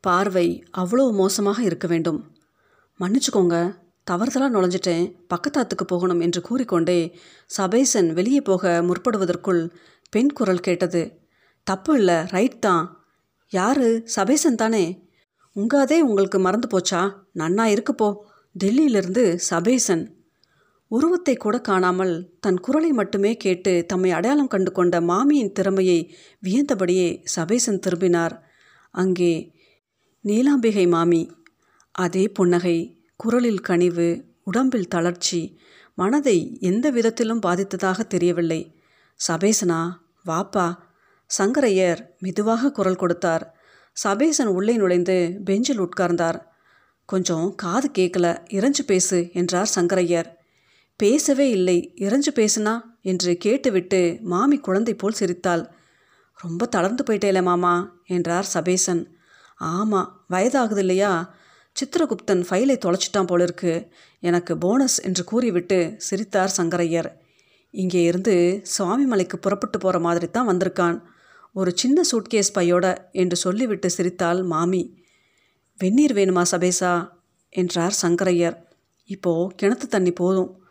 பார்வை 0.00 0.64
அவ்வளோ 0.78 1.12
மோசமாக 1.12 1.62
இருக்க 1.62 1.86
வேண்டும். 1.86 2.34
மன்னிச்சுக்கோங்க 3.00 3.76
தவறுதலாக 4.10 4.50
நுழைஞ்சிட்டேன். 4.50 5.14
பக்கத்தாத்துக்கு 5.34 5.84
போகணும் 5.86 6.20
என்று 6.20 6.40
கூறிக்கொண்டே 6.40 7.18
சபேசன் 7.46 8.12
வெளியே 8.12 8.40
போக 8.40 8.82
முற்படுவதற்குள் 8.82 9.70
பெண் 10.10 10.32
குரல் 10.32 10.60
கேட்டது. 10.60 11.20
தப்பு 11.62 11.96
இல்லை 11.96 12.14
ரைட் 12.14 12.60
தான். 12.60 12.99
யாரு? 13.50 14.02
சபேசன் 14.04 14.54
தானே. 14.54 15.08
உங்காதே 15.56 15.98
உங்களுக்கு 16.00 16.38
மறந்து 16.38 16.68
போச்சா? 16.68 17.12
நன்னா 17.34 17.64
இருக்குப்போ 17.66 18.16
டெல்லியிலிருந்து 18.64 19.34
சபேசன். 19.34 20.04
உருவத்தை 20.88 21.36
கூட 21.36 21.60
காணாமல் 21.60 22.30
தன் 22.40 22.60
குரலை 22.60 22.90
மட்டுமே 22.90 23.36
கேட்டு 23.36 23.84
தம்மை 23.86 24.10
அடையாளம் 24.10 24.46
கண்டு 24.46 24.72
கொண்ட 24.72 25.00
மாமியின் 25.00 25.52
திறமையை 25.52 26.14
வியந்தபடியே 26.44 27.20
சபேசன் 27.24 27.78
திரும்பினார். 27.78 28.48
அங்கே 28.90 29.52
நீலாம்பிகை 30.24 30.88
மாமி. 30.88 31.30
அதே 31.92 32.28
புன்னகை 32.28 33.04
குரலில் 33.16 33.60
கனிவு 33.60 34.24
உடம்பில் 34.44 34.88
தளர்ச்சி 34.88 35.58
மனதை 35.94 36.58
எந்த 36.60 36.90
விதத்திலும் 36.90 37.42
பாதித்ததாக 37.42 38.06
தெரியவில்லை. 38.06 38.80
சபேசனா? 39.28 39.80
வாப்பா 40.26 40.66
சங்கரையர் 41.38 42.00
மெதுவாக 42.18 42.70
குரல் 42.70 42.96
கொடுத்தார். 42.96 43.54
சபேசன் 43.92 44.46
உள்ளே 44.46 44.76
நுழைந்து 44.76 45.38
பெஞ்சில் 45.44 45.80
உட்கார்ந்தார். 45.80 46.38
கொஞ்சம் 47.04 47.54
காது 47.54 47.90
கேட்கல 47.98 48.36
இறைஞ்சு 48.50 48.82
பேசு 48.86 49.30
என்றார் 49.32 49.70
சங்கரையர். 49.74 50.28
பேசவே 50.96 51.50
இல்லை 51.50 51.94
இறைஞ்சு 51.96 52.32
பேசுனா? 52.34 52.88
என்று 53.02 53.36
கேட்டுவிட்டு 53.36 54.18
மாமி 54.20 54.56
குழந்தை 54.58 54.94
போல் 54.94 55.12
சிரித்தாள். 55.12 55.70
ரொம்ப 56.38 56.66
தளர்ந்து 56.66 57.04
போயிட்டேல 57.08 57.42
மாமா 57.42 58.02
என்றார் 58.06 58.44
சபேசன். 58.44 59.02
ஆமாம் 59.56 60.26
வயதாகுது 60.30 60.78
இல்லையா? 60.78 61.34
சித்திரகுப்தன் 61.76 62.42
ஃபைலை 62.48 62.76
தொலைச்சிட்டான் 62.76 63.26
போல 63.26 63.42
இருக்கு 63.42 63.88
எனக்கு 64.18 64.58
போனஸ் 64.58 65.00
என்று 65.00 65.24
கூறிவிட்டு 65.24 65.94
சிரித்தார் 65.96 66.56
சங்கரையர். 66.56 67.10
இங்கே 67.70 68.02
இருந்து 68.02 68.62
சுவாமிமலைக்கு 68.78 69.36
புறப்பட்டு 69.40 69.78
போகிற 69.78 69.98
மாதிரி 70.00 70.30
தான் 70.30 70.48
வந்திருக்கான். 70.48 70.96
ஒரு 71.52 71.72
சின்ன 71.74 72.02
சூட்கேஸ் 72.12 72.52
பையோட 72.54 72.96
என்று 73.12 73.36
சொல்லிவிட்டு 73.36 73.90
சிரித்தாள் 73.90 74.42
மாமி. 74.42 75.04
வெந்நீர் 75.78 76.12
வேணுமா 76.12 76.42
சபேசா? 76.50 77.10
என்றார் 77.48 77.94
சங்கரையர். 78.02 78.56
இப்போ 79.04 79.52
கிணத்து 79.62 79.86
தண்ணி 79.88 80.12
போதும். 80.12 80.62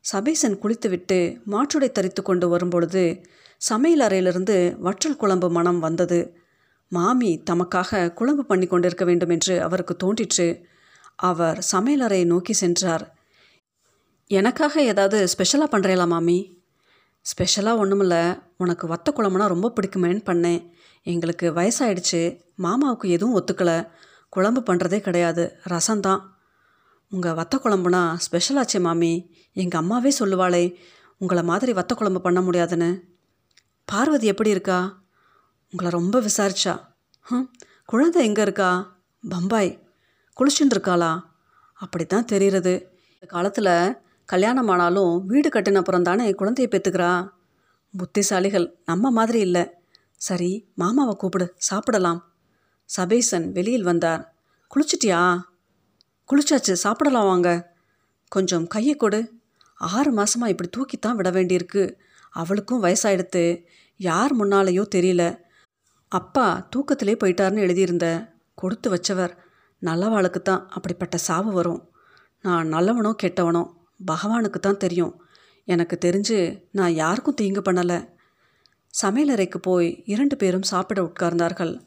சபேசன் 0.00 0.58
குளித்துவிட்டு 0.58 1.40
மாற்றுடை 1.46 1.92
தரித்து 1.92 2.22
கொண்டு 2.22 2.48
வரும்பொழுது 2.48 3.24
சமையல் 3.56 4.00
அறையிலிருந்து 4.00 4.76
வற்றல் 4.78 5.16
குழம்பு 5.16 5.50
மனம் 5.50 5.78
வந்தது. 5.78 6.36
மாமி 6.88 7.42
தமக்காக 7.50 8.12
குழம்பு 8.12 8.44
பண்ணி 8.44 8.66
கொண்டிருக்க 8.66 9.04
வேண்டும் 9.04 9.28
என்று 9.28 9.62
அவருக்கு 9.62 9.96
தோன்றிற்று. 9.96 10.66
அவர் 11.16 11.66
சமையலறையை 11.72 12.24
நோக்கி 12.24 12.52
சென்றார். 12.52 13.14
எனக்காக 14.26 14.82
ஏதாவது 14.82 15.28
ஸ்பெஷலாக 15.28 15.78
பண்ணுறேளா 15.78 16.06
மாமி? 16.06 16.63
ஸ்பெஷலாக 17.24 17.84
ஒன்றுமில்ல 17.84 18.16
உனக்கு 18.56 18.86
வத்த 18.86 19.08
குழம்புனா 19.10 19.46
ரொம்ப 19.46 19.72
பிடிக்குமேன்னு 19.76 20.20
பண்ணேன். 20.30 20.70
எங்களுக்கு 21.02 21.46
வயசாயிடுச்சு. 21.52 22.22
மாமாவுக்கு 22.58 23.06
எதுவும் 23.06 23.36
ஒத்துக்கலை. 23.40 23.88
குழம்பு 24.28 24.60
பண்ணுறதே 24.66 24.98
கிடையாது. 25.00 25.44
ரசம்தான். 25.68 26.20
உங்கள் 27.10 27.32
வத்த 27.32 27.54
குழம்புனா 27.56 28.02
ஸ்பெஷலாச்சே 28.24 28.80
மாமி. 28.80 29.12
எங்கள் 29.52 29.80
அம்மாவே 29.80 30.12
சொல்லுவாளே 30.18 30.74
உங்களை 31.18 31.42
மாதிரி 31.42 31.72
வத்த 31.72 31.92
குழம்பு 31.94 32.20
பண்ண 32.20 32.40
முடியாதுன்னு. 32.40 32.90
பார்வதி 33.84 34.26
எப்படி 34.26 34.50
இருக்கா? 34.50 35.02
உங்களை 35.70 35.92
ரொம்ப 35.92 36.20
விசாரிச்சா. 36.20 36.74
ம் 37.28 37.48
குழந்தை 37.84 38.24
எங்கே 38.24 38.42
இருக்கா? 38.42 38.70
பம்பாய். 39.28 39.72
குளிச்சுட்டு 40.36 40.74
இருக்காளா? 40.74 41.12
அப்படி 41.74 42.04
தான் 42.04 42.24
தெரிகிறது 42.24 42.72
இந்த 43.14 43.26
காலத்தில் 43.26 43.74
கல்யாணம் 44.26 44.68
ஆனாலும் 44.68 45.26
வீடு 45.26 45.48
கட்டின 45.48 45.74
அப்புறம் 45.74 46.02
தானே 46.02 46.32
குழந்தையை 46.32 46.68
பெற்றுக்கிறா 46.70 47.30
புத்திசாலிகள் 47.94 48.72
நம்ம 48.84 49.10
மாதிரி 49.10 49.40
இல்லை. 49.40 49.70
சரி 50.16 50.68
மாமாவை 50.74 51.14
கூப்பிடு 51.14 51.54
சாப்பிடலாம். 51.56 52.34
சபேசன் 52.84 53.52
வெளியில் 53.52 53.82
வந்தார். 53.82 54.34
குளிச்சிட்டியா? 54.70 55.40
குளிச்சாச்சு 56.28 56.72
சாப்பிடலாம் 56.72 57.24
வாங்க. 57.24 57.76
கொஞ்சம் 58.28 58.66
கையை 58.66 58.94
கொடு. 58.94 59.32
ஆறு 59.74 60.10
மாதமாக 60.16 60.52
இப்படி 60.54 60.68
தூக்கித்தான் 60.76 61.14
விட 61.14 61.30
வேண்டியிருக்கு. 61.30 61.94
அவளுக்கும் 62.30 62.82
வயசாயிடுத்து. 62.82 63.64
யார் 63.96 64.38
முன்னாலேயோ 64.38 64.84
தெரியல. 64.94 65.38
அப்பா 66.08 66.68
தூக்கத்திலே 66.76 67.14
போயிட்டார்னு 67.22 67.64
எழுதியிருந்த 67.66 68.06
கொடுத்து 68.54 68.90
வச்சவர் 68.90 69.32
நல்லவாளுக்கு 69.82 70.42
தான் 70.42 70.66
அப்படிப்பட்ட 70.70 71.16
சாவு 71.16 71.52
வரும். 71.52 71.88
நான் 72.42 72.72
நல்லவனோ 72.72 73.14
கெட்டவனோ 73.22 73.64
பகவானுக்கு 74.00 74.60
தான் 74.60 74.76
தெரியும். 74.76 75.20
எனக்கு 75.64 75.98
தெரிஞ்சு 76.04 76.62
நான் 76.70 76.94
யாருக்கும் 76.94 77.34
தீங்கு 77.34 77.72
பண்ணலை. 77.72 78.08
சமையலறைக்கு 79.02 79.58
போய் 79.60 80.02
இரண்டு 80.04 80.36
பேரும் 80.36 80.62
சாப்பிட 80.62 81.02
உட்கார்ந்தார்கள். 81.02 81.78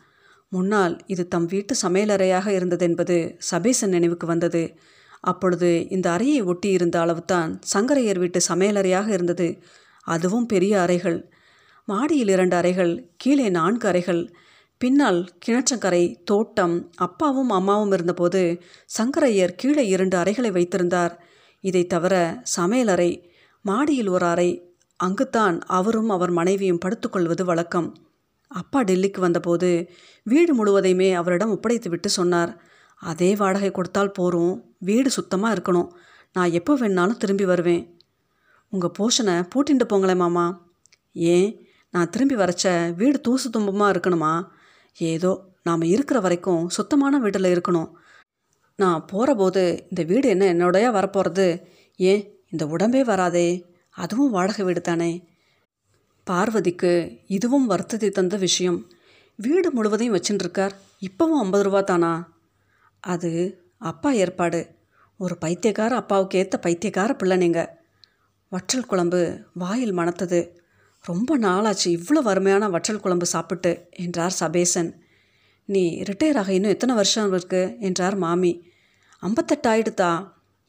முன்னால் 0.50 0.98
இது 1.08 1.28
தம் 1.28 1.46
வீட்டு 1.46 1.76
சமையலறையாக 1.82 2.48
இருந்ததென்பது 2.48 3.36
சபேசன் 3.38 3.90
நினைவுக்கு 3.90 4.28
வந்தது. 4.28 4.76
அப்பொழுது 5.20 5.90
இந்த 5.90 6.12
அறையை 6.12 6.42
ஒட்டி 6.42 6.70
இருந்த 6.70 7.00
அளவுதான் 7.00 7.60
சங்கரையர் 7.74 8.20
வீட்டு 8.20 8.42
சமையலறையாக 8.48 9.08
இருந்தது. 9.08 9.62
அதுவும் 10.02 10.46
பெரிய 10.46 10.80
அறைகள். 10.80 11.30
மாடியில் 11.86 12.28
இரண்டு 12.28 12.56
அறைகள் 12.56 13.10
கீழே 13.18 13.50
நான்கு 13.50 13.88
அறைகள். 13.88 14.34
பின்னால் 14.78 15.30
கிணற்றங்கரை 15.46 16.24
தோட்டம் 16.24 16.92
அப்பாவும் 16.96 17.50
அம்மாவும் 17.50 17.92
இருந்தபோது 17.92 18.62
சங்கரையர் 18.98 19.56
கீழே 19.56 19.88
இரண்டு 19.88 20.18
அறைகளை 20.18 20.52
வைத்திருந்தார். 20.52 21.26
இதை 21.60 21.88
தவிர 21.88 22.44
சமையலறை 22.58 23.24
மாடியில் 23.62 24.08
ஒரு 24.08 24.26
அறை 24.26 24.50
அங்குத்தான் 24.96 25.60
அவரும் 25.60 26.10
அவர் 26.10 26.32
மனைவியும் 26.32 26.84
படுத்துக்கொள்வது 26.86 27.46
வழக்கம். 27.46 27.96
அப்பா 28.48 28.84
டெல்லிக்கு 28.84 29.20
வந்தபோது 29.20 29.90
வீடு 30.24 30.52
முழுவதையுமே 30.56 31.14
அவரிடம் 31.14 31.50
ஒப்படைத்து 31.50 31.90
விட்டு 31.90 32.10
சொன்னார். 32.10 32.62
அதே 32.96 33.36
வாடகை 33.36 33.72
கொடுத்தால் 33.72 34.12
போகிறோம் 34.12 34.76
வீடு 34.80 35.10
சுத்தமாக 35.10 35.56
இருக்கணும். 35.56 35.90
நான் 36.34 36.52
எப்போ 36.52 36.78
வேணாலும் 36.78 37.18
திரும்பி 37.18 37.46
வருவேன். 37.46 38.00
உங்கள் 38.70 38.96
போஷனை 39.00 39.36
பூட்டின்ட்டு 39.56 39.86
போங்களேன் 39.94 40.16
மாமா. 40.16 40.70
ஏன்? 41.14 41.66
நான் 41.90 42.10
திரும்பி 42.10 42.36
வரச்ச 42.36 42.96
வீடு 42.96 43.22
தூசு 43.28 43.48
தும்பமாக 43.58 43.94
இருக்கணுமா? 43.94 44.48
ஏதோ 44.98 45.32
நாம் 45.64 45.82
இருக்கிற 45.82 46.20
வரைக்கும் 46.20 46.70
சுத்தமான 46.70 47.20
வீட்டில் 47.20 47.54
இருக்கணும். 47.56 47.92
நான் 48.80 49.06
போகிறபோது 49.12 49.80
இந்த 49.82 50.04
வீடு 50.04 50.30
என்ன 50.30 50.54
என்னோடய 50.54 50.92
வரப்போகிறது 50.92 51.68
ஏன் 51.96 52.42
இந்த 52.50 52.66
உடம்பே 52.66 53.04
வராதே. 53.04 53.66
அதுவும் 53.90 54.30
வாடகை 54.30 54.66
வீடு 54.66 54.82
தானே. 54.82 55.28
பார்வதிக்கு 56.28 57.22
இதுவும் 57.28 57.66
வருத்தத்தை 57.66 58.10
தந்த 58.10 58.36
விஷயம். 58.36 58.88
வீடு 59.36 59.72
முழுவதையும் 59.72 60.16
வச்சுட்டுருக்கார் 60.16 60.72
இப்போவும் 61.02 61.42
ஐம்பது 61.42 61.64
ரூபா 61.64 61.82
தானா? 61.82 62.36
அது 63.00 63.64
அப்பா 63.78 64.12
ஏற்பாடு. 64.12 64.76
ஒரு 65.18 65.38
பைத்தியக்கார 65.38 65.96
அப்பாவுக்கு 65.96 66.38
ஏற்ற 66.38 66.58
பைத்தியக்கார 66.58 67.14
பிள்ளை 67.14 67.38
நீங்கள் 67.38 67.70
வற்றல் 68.50 68.86
குழம்பு 68.86 69.46
வாயில் 69.54 69.94
மணத்தது. 69.94 70.50
ரொம்ப 71.02 71.40
நாளாச்சு 71.40 71.86
இவ்வளோ 71.86 72.22
வறுமையான 72.22 72.70
வற்றல் 72.70 73.00
குழம்பு 73.00 73.26
சாப்பிட்டு 73.26 73.90
என்றார் 73.92 74.32
சபேசன். 74.32 74.94
நீ 75.66 76.04
ரிட்டையர் 76.04 76.36
ஆக 76.36 76.54
இன்னும் 76.54 76.72
எத்தனை 76.72 76.96
வருஷம் 76.96 77.34
இருக்கு? 77.34 77.78
என்றார் 77.80 78.16
மாமி. 78.16 78.67
ஐம்பத்தெட்டாயிடுதா? 79.24 80.12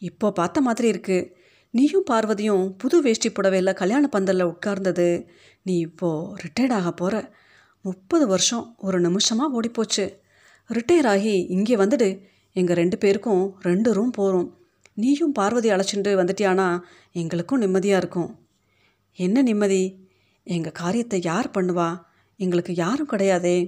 இப்போ 0.03 0.27
பார்த்த 0.31 0.61
மாதிரி 0.61 0.89
இருக்குது 0.93 1.29
நீயும் 1.75 2.07
பார்வதியும் 2.11 2.65
புது 2.77 2.97
வேஷ்டி 3.03 3.29
புடவையில் 3.31 3.79
கல்யாண 3.81 4.05
பந்தலில் 4.07 4.51
உட்கார்ந்தது. 4.53 5.09
நீ 5.63 5.75
இப்போது 5.79 6.35
ரிட்டையர்ட் 6.43 6.77
ஆக 6.79 6.91
போகிற 6.93 7.15
முப்பது 7.85 8.25
வருஷம் 8.27 8.65
ஒரு 8.77 8.99
நிமிஷமாக 9.01 9.55
ஓடிப்போச்சு. 9.59 10.07
ரிட்டையர் 10.71 11.09
ஆகி 11.15 11.35
இங்கே 11.57 11.77
வந்துடு. 11.77 12.09
எங்கள் 12.57 12.77
ரெண்டு 12.77 12.97
பேருக்கும் 12.99 13.45
ரெண்டு 13.61 13.89
ரூம் 13.93 14.11
போகிறோம் 14.11 14.49
நீயும் 14.95 15.33
பார்வதி 15.33 15.69
அழைச்சிட்டு 15.71 16.13
வந்துட்டியானா 16.21 16.69
எங்களுக்கும் 17.13 17.63
நிம்மதியாக 17.65 18.01
இருக்கும். 18.03 18.31
என்ன 19.19 19.43
நிம்மதி? 19.43 19.83
எங்கள் 20.47 20.79
காரியத்தை 20.83 21.19
யார் 21.23 21.49
பண்ணுவா? 21.55 21.89
எங்களுக்கு 22.41 22.73
யாரும் 22.75 23.11
கிடையாதே. 23.13 23.59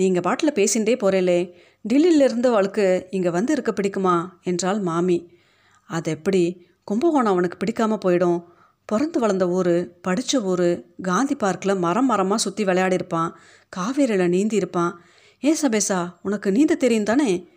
நீங்கள் 0.00 0.24
பாட்டில் 0.26 0.56
பேசிகிட்டே 0.56 0.94
போகிறேலே 1.02 1.40
டெல்லியிலிருந்து 1.88 2.46
அவளுக்கு 2.46 3.06
இங்கே 3.10 3.30
வந்து 3.30 3.52
இருக்க 3.52 3.72
பிடிக்குமா? 3.72 4.28
என்றாள் 4.42 4.80
மாமி. 4.80 5.38
அது 5.84 6.10
எப்படி? 6.10 6.66
கும்பகோணம் 6.84 7.32
அவனுக்கு 7.32 7.56
பிடிக்காமல் 7.56 7.98
போயிடும். 8.04 8.44
பிறந்து 8.84 9.20
வளர்ந்த 9.20 9.48
ஊர் 9.48 9.98
படித்த 10.00 10.40
ஊர் 10.40 10.84
காந்தி 11.02 11.34
பார்க்கில் 11.34 11.76
மரம் 11.76 12.10
மரமாக 12.10 12.36
சுற்றி 12.36 12.64
விளையாடிருப்பான் 12.64 13.30
காவேரியில் 13.76 14.28
நீந்தி 14.28 14.56
இருப்பான். 14.56 15.00
ஏன் 15.40 15.56
சபேசா 15.62 16.14
உனக்கு 16.22 16.52
நீந்த 16.52 16.74
தெரியும் 16.74 17.04
தானே? 17.04 17.48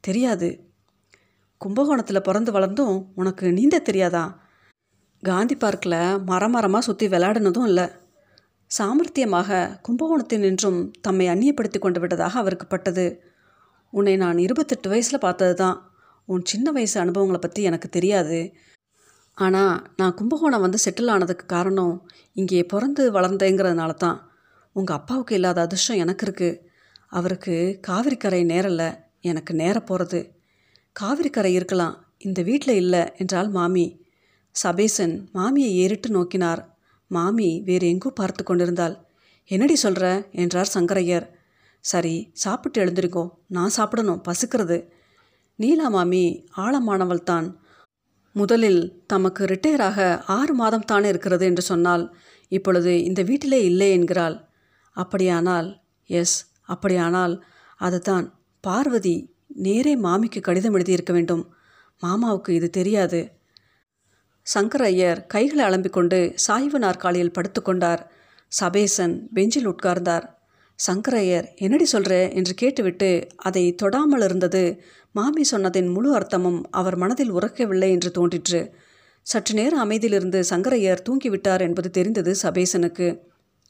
தெரியாது. 0.00 0.68
கும்பகோணத்தில் 1.58 2.20
பிறந்து 2.20 2.52
வளர்ந்தும் 2.52 3.06
உனக்கு 3.14 3.52
நீந்த 3.52 3.78
தெரியாதா? 3.78 4.40
காந்தி 5.22 5.56
பார்க்கில் 5.56 6.18
மரம் 6.24 6.50
மரமாக 6.50 6.80
சுற்றி 6.80 7.06
விளையாடினதும் 7.06 7.66
இல்லை. 7.66 7.88
சாமர்த்தியமாக 8.78 9.78
கும்பகோணத்தில் 9.82 10.40
நின்றும் 10.40 10.90
தம்மை 11.00 11.28
அந்நியப்படுத்தி 11.28 11.78
கொண்டு 11.78 12.00
விட்டதாக 12.00 12.38
அவருக்கு 12.38 12.66
பட்டது. 12.66 13.22
உன்னை 13.92 14.14
நான் 14.16 14.38
இருபத்தெட்டு 14.38 14.88
வயசில் 14.92 15.24
பார்த்தது 15.26 15.54
தான் 15.54 15.78
உன் 16.28 16.44
சின்ன 16.50 16.66
வயசு 16.72 16.96
அனுபவங்களை 17.02 17.40
பற்றி 17.42 17.60
எனக்கு 17.70 17.88
தெரியாது. 17.88 18.40
ஆனால் 19.38 19.74
நான் 19.96 20.16
கும்பகோணம் 20.18 20.64
வந்து 20.66 20.78
செட்டில் 20.84 21.12
ஆனதுக்கு 21.14 21.46
காரணம் 21.46 21.94
இங்கே 22.40 22.60
பிறந்து 22.72 23.04
வளர்ந்தேங்கிறதுனால 23.16 23.92
தான் 23.96 24.18
உங்கள் 24.76 24.98
அப்பாவுக்கு 24.98 25.34
இல்லாத 25.38 25.60
அதிர்ஷ்டம் 25.66 26.02
எனக்கு 26.04 26.24
இருக்குது 26.26 26.60
அவருக்கு 27.18 27.54
காவிரிக்கரை 27.88 28.42
நேரல 28.52 28.82
எனக்கு 29.30 29.52
நேர 29.54 29.76
போகிறது 29.80 30.20
காவிரிக்கரை 30.96 31.52
இருக்கலாம் 31.52 31.96
இந்த 32.26 32.40
வீட்டில் 32.48 32.80
இல்லை 32.82 33.02
என்றால் 33.22 33.50
மாமி. 33.56 33.86
சபேசன் 34.54 35.14
மாமியை 35.36 35.70
ஏறிட்டு 35.82 36.08
நோக்கினார். 36.16 36.62
மாமி 37.10 37.50
வேறு 37.68 37.86
எங்கோ 37.92 38.10
பார்த்து 38.20 38.42
கொண்டிருந்தாள். 38.44 38.94
என்னடி 39.50 39.76
சொல்கிற 39.84 40.06
என்றார் 40.42 40.74
சங்கரையர். 40.74 41.26
சரி 41.80 42.30
சாப்பிட்டு 42.32 42.84
எழுந்திருக்கோம். 42.84 43.30
நான் 43.46 43.68
சாப்பிடணும். 43.68 44.22
பசுக்கிறது. 44.28 44.88
நீலா 45.56 45.88
மாமி 45.88 46.48
ஆழமானவள் 46.56 47.22
தான். 47.22 47.60
முதலில் 48.32 49.04
தமக்கு 49.06 49.44
ரிட்டையராக 49.44 50.22
ஆறு 50.26 50.54
மாதம் 50.54 50.84
தானே 50.84 51.08
இருக்கிறது 51.08 51.46
என்று 51.46 51.62
சொன்னால் 51.62 52.16
இப்பொழுது 52.48 53.04
இந்த 53.04 53.22
வீட்டிலே 53.22 53.64
இல்லை 53.64 53.90
என்கிறாள். 53.90 54.48
அப்படியானால் 54.92 55.80
எஸ் 56.06 56.52
அப்படியானால் 56.62 57.44
அதுதான். 57.76 58.38
பார்வதி 58.60 59.34
நேரே 59.46 59.96
மாமிக்கு 59.96 60.40
கடிதம் 60.40 60.74
எழுதியிருக்க 60.74 61.12
வேண்டும். 61.12 61.54
மாமாவுக்கு 62.02 62.50
இது 62.50 62.70
தெரியாது. 62.70 63.30
சங்கர் 64.54 64.82
ஐயர் 64.82 65.26
கைகளை 65.26 65.64
அலம்பிக்கொண்டு 65.64 66.32
சாய்வு 66.34 66.78
நாற்காலியில் 66.78 67.30
படுத்துக்கொண்டார். 67.30 68.06
சபேசன் 68.48 69.28
பெஞ்சில் 69.32 69.68
உட்கார்ந்தார். 69.68 70.38
சங்கரையர் 70.86 71.46
என்னடி 71.56 71.84
சொல்கிற 71.84 72.14
என்று 72.30 72.54
கேட்டுவிட்டு 72.54 73.10
அதை 73.36 73.64
தொடாமல் 73.82 74.24
இருந்தது. 74.24 74.62
மாமி 75.14 75.44
சொன்னதின் 75.50 75.88
முழு 75.88 76.10
அர்த்தமும் 76.18 76.60
அவர் 76.70 76.96
மனதில் 76.96 77.32
உறக்கவில்லை 77.32 77.90
என்று 77.90 78.10
தோன்றிற்று. 78.10 78.60
சற்று 79.26 79.54
நேர 79.54 79.72
அமைதியிலிருந்து 79.84 80.40
சங்கரையர் 80.50 81.04
தூங்கிவிட்டார் 81.08 81.60
என்பது 81.60 81.90
தெரிந்தது 81.90 82.32
சபேசனுக்கு. 82.42 83.08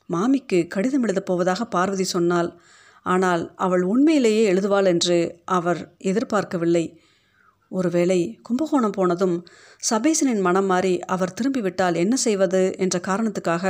மாமிக்கு 0.09 0.67
கடிதம் 0.67 1.02
எழுதப் 1.02 1.26
போவதாக 1.26 1.64
பார்வதி 1.64 2.05
சொன்னாள் 2.05 2.50
ஆனால் 3.07 3.43
அவள் 3.57 3.83
உண்மையிலேயே 3.83 4.43
எழுதுவாள் 4.52 4.85
என்று 4.85 5.19
அவர் 5.45 5.81
எதிர்பார்க்கவில்லை. 5.99 6.85
ஒருவேளை 7.71 8.21
கும்பகோணம் 8.43 8.90
போனதும் 8.90 9.37
சபேசனின் 9.83 10.40
மனம் 10.40 10.67
மாறி 10.67 10.95
அவர் 11.07 11.35
திரும்பிவிட்டால் 11.35 11.95
என்ன 11.95 12.14
செய்வது? 12.17 12.62
என்ற 12.79 12.97
காரணத்துக்காக 13.09 13.64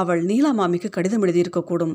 அவள் 0.00 0.22
நீலா 0.22 0.50
மாமிக்கு 0.52 0.88
கடிதம் 0.88 1.22
எழுதியிருக்கக்கூடும். 1.22 1.94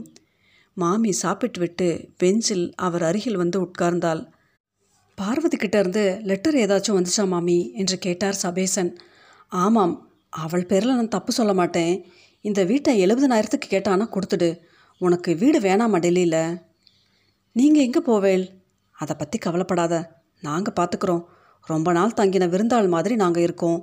மாமி 0.78 1.12
சாப்பிட்டுவிட்டு 1.12 1.88
பெஞ்சில் 2.18 2.74
அவர் 2.76 3.04
அருகில் 3.04 3.36
வந்து 3.36 3.58
உட்கார்ந்தாள். 3.62 4.22
பார்வதி 5.16 5.58
கிட்டேருந்து 5.58 6.22
லெட்டர் 6.22 6.56
ஏதாச்சும் 6.56 6.98
வந்துச்சா 6.98 7.28
மாமி? 7.28 7.72
என்று 7.74 7.98
கேட்டார் 7.98 8.34
சபேசன். 8.34 8.92
ஆமாம் 9.48 9.96
அவள் 10.30 10.66
பேரில் 10.66 10.96
நான் 10.96 11.08
தப்பு 11.08 11.32
சொல்ல 11.32 11.54
மாட்டேன். 11.54 12.06
இந்த 12.42 12.64
வீட்டை 12.64 13.06
எழுபதனாயிரத்துக்கு 13.06 13.68
கேட்டானா 13.70 14.06
கொடுத்துடு. 14.16 14.60
உனக்கு 14.98 15.36
வீடு 15.36 15.60
வேணாமா 15.60 16.00
டெல்லியில்? 16.00 16.60
நீங்கள் 17.52 17.84
எங்கே 17.84 18.00
போவேல் 18.00 18.46
அதை 18.92 19.16
பற்றி 19.18 19.38
கவலைப்படாத. 19.38 19.96
நாங்கள் 20.42 20.78
பார்த்துக்குறோம் 20.80 21.24
ரொம்ப 21.64 21.92
நாள் 21.92 22.18
தங்கின 22.18 22.46
விருந்தாள் 22.50 22.88
மாதிரி 22.88 23.16
நாங்கள் 23.16 23.44
இருக்கோம். 23.44 23.80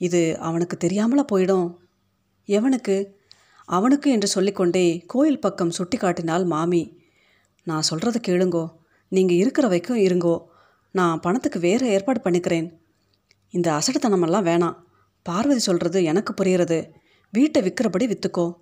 இது 0.00 0.38
அவனுக்கு 0.38 0.76
தெரியாமல 0.86 1.22
போயிடும். 1.32 1.68
எவனுக்கு? 2.48 2.96
அவனுக்கு 3.68 4.10
என்று 4.10 4.28
சொல்லிக்கொண்டே 4.28 5.04
கோயில் 5.06 5.40
பக்கம் 5.40 5.70
சுட்டி 5.70 5.96
காட்டினாள் 5.96 6.44
மாமி. 6.44 7.00
நான் 7.64 7.88
சொல்கிறத 7.90 8.16
கேளுங்கோ. 8.28 8.70
நீங்கள் 9.08 9.36
இருக்கிற 9.36 9.66
வரைக்கும் 9.66 9.98
இருங்கோ. 9.98 10.36
நான் 10.92 11.20
பணத்துக்கு 11.20 11.58
வேறு 11.60 11.86
ஏற்பாடு 11.86 12.20
பண்ணிக்கிறேன். 12.24 12.72
இந்த 13.50 13.72
அசடுத்தனமெல்லாம் 13.72 14.48
வேணாம். 14.50 14.76
பார்வதி 15.22 15.58
சொல்கிறது 15.58 16.04
எனக்கு 16.04 16.34
புரிகிறது. 16.34 16.92
வீட்டை 17.32 17.62
விற்கிறபடி 17.62 18.06
விற்றுக்கோ 18.06 18.54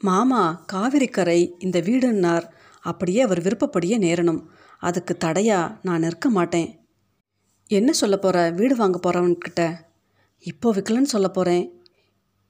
மாமா 0.00 0.64
காவிரிக்கரை 0.72 1.40
இந்த 1.58 1.80
வீடுன்னார். 1.80 2.46
அப்படியே 2.80 3.20
அவர் 3.20 3.42
விருப்பப்படியே 3.42 3.96
நேரணும். 3.98 4.42
அதுக்கு 4.78 5.16
தடையா 5.24 5.58
நான் 5.82 6.00
நிற்க 6.00 6.28
மாட்டேன். 6.30 6.68
என்ன 7.66 7.92
சொல்ல 7.92 8.16
போகிற 8.16 8.50
வீடு 8.50 8.76
வாங்க 8.76 8.98
போகிறவன்கிட்ட 8.98 9.62
இப்போ 10.44 10.68
விற்கலன்னு 10.74 11.14
சொல்ல 11.14 11.28
போகிறேன் 11.28 11.79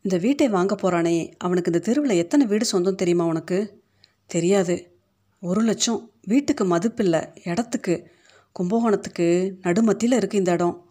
இந்த 0.02 0.18
வீட்டை 0.18 0.48
வாங்க 0.48 0.74
போகிறானே 0.74 1.32
அவனுக்கு 1.38 1.72
இந்த 1.72 1.84
தெருவில் 1.84 2.10
எத்தனை 2.10 2.46
வீடு 2.46 2.64
சொந்தம் 2.64 2.94
தெரியுமா 2.94 3.24
உனக்கு? 3.24 3.82
தெரியாது. 4.26 4.96
ஒரு 5.40 5.60
லட்சம். 5.60 6.10
வீட்டுக்கு 6.22 6.64
மதிப்பில்லை 6.64 7.36
இடத்துக்கு. 7.44 8.10
கும்பகோணத்துக்கு 8.52 9.52
நடுமத்தியில் 9.62 10.18
இருக்குது 10.18 10.34
இந்த 10.34 10.50
இடம். 10.50 10.86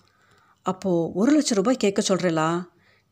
அப்போது 0.62 1.12
ஒரு 1.14 1.32
லட்சம் 1.32 1.58
ரூபாய் 1.58 1.76
கேட்க 1.76 2.16
சொல்கிறேலா 2.16 2.64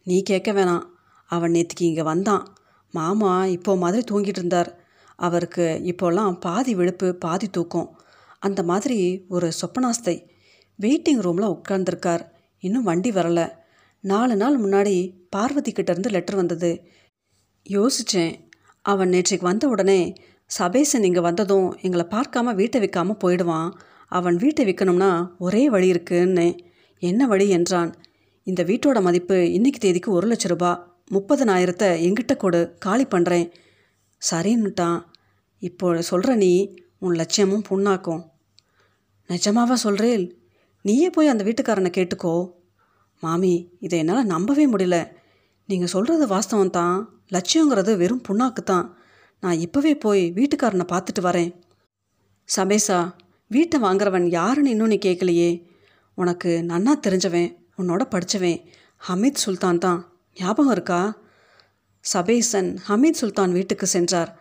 நீ 0.04 0.24
கேட்க 0.24 0.54
வேணாம். 0.54 0.84
அவன் 1.28 1.52
நேற்றுக்கு 1.52 1.82
இங்கே 1.82 2.04
வந்தான். 2.04 2.56
மாமா 2.92 3.46
இப்போ 3.46 3.78
மாதிரி 3.78 4.16
தூங்கிட்டு 4.16 4.38
இருந்தார். 4.38 4.80
அவருக்கு 5.16 5.82
இப்போல்லாம் 5.84 6.40
பாதி 6.40 6.76
விழுப்பு 6.76 7.16
பாதி 7.16 7.48
தூக்கம். 7.48 8.02
அந்த 8.40 8.64
மாதிரி 8.64 9.26
ஒரு 9.30 9.52
சொப்பனாஸ்தை. 9.62 10.28
வெயிட்டிங் 10.82 11.22
ரூமில் 11.22 11.56
உட்கார்ந்துருக்கார். 11.56 12.26
இன்னும் 12.60 12.84
வண்டி 12.84 13.10
வரலை. 13.10 13.52
நாலு 14.00 14.36
நாள் 14.36 14.62
முன்னாடி 14.62 15.14
பார்வதி 15.36 15.72
கிட்டேருந்து 15.72 16.14
லெட்டர் 16.16 16.40
வந்தது. 16.42 16.72
யோசித்தேன் 17.66 18.34
அவன் 18.82 19.12
நேற்றைக்கு 19.14 19.50
வந்த 19.50 19.68
உடனே 19.68 20.00
சபேசன் 20.52 21.06
இங்கே 21.08 21.20
வந்ததும் 21.20 21.68
எங்களை 21.82 22.06
பார்க்காம 22.16 22.54
வீட்டை 22.56 22.80
விற்காமல் 22.84 23.22
போயிடுவான். 23.24 23.70
அவன் 24.08 24.36
வீட்டை 24.36 24.64
விற்கணும்னா 24.66 25.12
ஒரே 25.38 25.64
வழி 25.70 25.88
இருக்குன்னு. 25.88 26.48
என்ன 27.02 27.22
வழி 27.28 27.48
என்றான். 27.50 27.92
இந்த 28.44 28.62
வீட்டோட 28.64 28.98
மதிப்பு 29.02 29.38
இன்னைக்கு 29.52 29.80
தேதிக்கு 29.80 30.10
ஒரு 30.12 30.28
லட்ச 30.28 30.48
ரூபா. 30.48 30.72
முப்பதனாயிரத்தை 31.12 31.90
எங்கிட்ட 32.06 32.34
கொடு. 32.38 32.62
காலி 32.86 33.06
பண்ணுறேன் 33.06 33.48
சரின்னுட்டான். 34.22 35.00
இப்போ 35.62 35.88
சொல்கிற 36.02 36.32
நீ 36.36 36.52
உன் 37.00 37.18
லட்சியமும் 37.20 37.68
புண்ணாக்கும். 37.70 38.22
நிஜமாவா 39.30 39.76
சொல்கிறேல் 39.86 40.26
நீயே 40.86 41.10
போய் 41.10 41.32
அந்த 41.34 41.44
வீட்டுக்காரனை 41.48 41.92
கேட்டுக்கோ. 41.98 42.34
மாமி 43.24 43.54
இதை 43.86 44.00
என்னால் 44.00 44.32
நம்பவே 44.34 44.66
முடியல. 44.74 44.98
நீங்கள் 45.70 45.92
சொல்கிறது 45.94 46.26
வாஸ்தவம் 46.28 46.76
தான் 46.78 46.98
லட்சியங்கிறது 47.36 47.98
வெறும் 47.98 48.26
புண்ணாக்கு 48.28 48.62
தான் 48.64 48.86
நான் 49.44 49.62
இப்போவே 49.66 49.92
போய் 50.00 50.24
வீட்டுக்காரனை 50.38 50.86
பார்த்துட்டு 50.92 51.22
வரேன். 51.28 51.50
சபேசா 52.56 53.00
வீட்டை 53.48 53.78
வாங்குறவன் 53.82 54.28
யாருன்னு 54.28 54.70
இன்னும் 54.70 54.88
நீ 54.88 54.98
கேட்கலையே 55.06 55.50
உனக்கு 56.14 56.52
நன்னா 56.70 56.94
தெரிஞ்சவன் 57.06 57.50
உன்னோட 57.80 58.04
படித்தவன் 58.04 58.60
ஹமீத் 59.08 59.44
சுல்தான் 59.44 59.78
தான். 59.78 60.00
ஞாபகம் 60.36 60.72
இருக்கா? 60.72 61.02
சபேசன் 62.04 62.70
ஹமீத் 62.88 63.20
சுல்தான் 63.22 63.52
வீட்டுக்கு 63.52 63.86
சென்றார். 63.86 64.32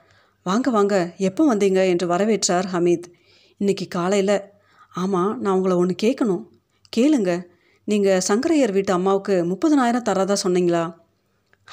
வாங்க 0.43 0.71
வாங்க 0.71 1.15
எப்போ 1.29 1.55
வந்தீங்க 1.55 1.81
என்று 1.93 2.07
வரவேற்றார் 2.12 2.69
ஹமீத். 2.75 3.09
இன்னைக்கு 3.61 3.89
காலையில். 3.89 4.39
ஆமாம் 4.95 5.33
நான் 5.41 5.57
உங்களை 5.57 5.77
ஒன்று 5.77 5.97
கேட்கணும் 6.03 6.45
கேளுங்க. 6.97 7.33
நீங்கள் 7.85 8.25
சங்கரையர் 8.29 8.73
வீட்டு 8.73 8.93
அம்மாவுக்கு 8.93 9.35
முப்பதனாயிரம் 9.51 10.07
தராதா 10.09 10.37
சொன்னீங்களா? 10.45 10.85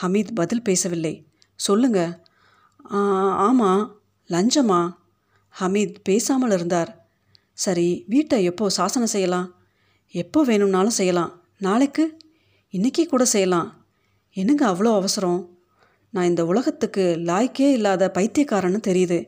ஹமீத் 0.01 0.31
பதில் 0.35 0.61
பேசவில்லை. 0.61 1.13
சொல்லுங்க. 1.59 1.99
ஆமாம் 3.47 3.83
லஞ்சமா? 4.29 4.81
ஹமீத் 5.59 5.95
பேசாமல் 6.03 6.51
இருந்தார். 6.51 6.91
சரி 7.53 7.87
வீட்டை 8.07 8.37
எப்போ 8.43 8.69
சாசனம் 8.69 9.13
செய்யலாம்? 9.15 9.47
எப்போ 10.11 10.39
வேணும்னாலும் 10.43 10.97
செய்யலாம். 10.99 11.31
நாளைக்கு? 11.57 12.05
இன்றைக்கி 12.73 13.03
கூட 13.05 13.25
செய்யலாம். 13.25 13.67
என்னங்க 14.35 14.63
அவ்வளோ 14.71 14.91
அவசரம்? 14.95 15.41
நான் 16.09 16.29
இந்த 16.31 16.45
உலகத்துக்கு 16.45 17.03
லாய்க்கே 17.29 17.67
இல்லாத 17.71 18.11
பைத்தியக்காரன்னு 18.17 18.79
தெரியுது. 18.87 19.19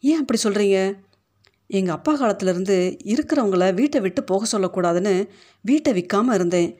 ஏன் 0.00 0.20
அப்படி 0.20 0.38
சொல்கிறீங்க 0.42 0.78
எங்கள் 1.66 1.94
அப்பா 1.94 2.12
காலத்திலேருந்து 2.20 2.76
இருக்கிறவங்கள 3.12 3.64
வீட்டை 3.74 4.00
விட்டு 4.00 4.24
போக 4.24 4.46
சொல்லக்கூடாதுன்னு 4.52 5.14
வீட்டை 5.60 5.92
விற்காமல் 5.92 6.34
இருந்தேன். 6.34 6.70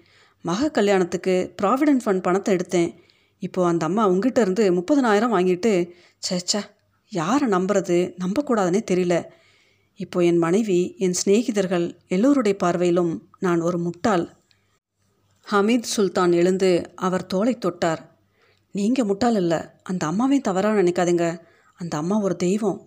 மக 0.45 0.71
கல்யாணத்துக்கு 0.71 1.35
ப்ராவிடென்ட் 1.63 2.05
ஃபண்ட் 2.05 2.25
பணத்தை 2.27 2.57
எடுத்தேன். 2.57 2.91
இப்போது 3.39 3.69
அந்த 3.69 3.87
அம்மா 3.87 4.09
உங்ககிட்ட 4.09 4.41
இருந்து 4.41 4.65
முப்பதனாயிரம் 4.73 5.35
வாங்கிட்டு 5.35 5.73
சேச்சா 6.29 6.61
யாரை 7.13 7.49
நம்புறது? 7.49 8.15
நம்பக்கூடாதுன்னே 8.25 8.81
தெரியல. 8.91 9.25
இப்போ 9.95 10.25
என் 10.25 10.39
மனைவி 10.39 10.95
என் 10.99 11.15
சிநேகிதர்கள் 11.25 11.99
எல்லோருடைய 12.09 12.59
பார்வையிலும் 12.63 13.13
நான் 13.39 13.61
ஒரு 13.61 13.79
முட்டாள். 13.79 14.25
ஹமீத் 15.47 15.91
சுல்தான் 15.97 16.33
எழுந்து 16.33 16.93
அவர் 16.95 17.27
தோலை 17.27 17.59
தொட்டார். 17.67 18.03
நீங்கள் 18.71 19.05
முட்டாள் 19.05 19.35
இல்லை. 19.35 19.61
அந்த 19.83 20.07
அம்மாவே 20.07 20.39
தவறாக 20.41 20.83
நினைக்காதீங்க. 20.83 21.27
அந்த 21.75 21.97
அம்மா 21.97 22.21
ஒரு 22.21 22.37
தெய்வம். 22.37 22.79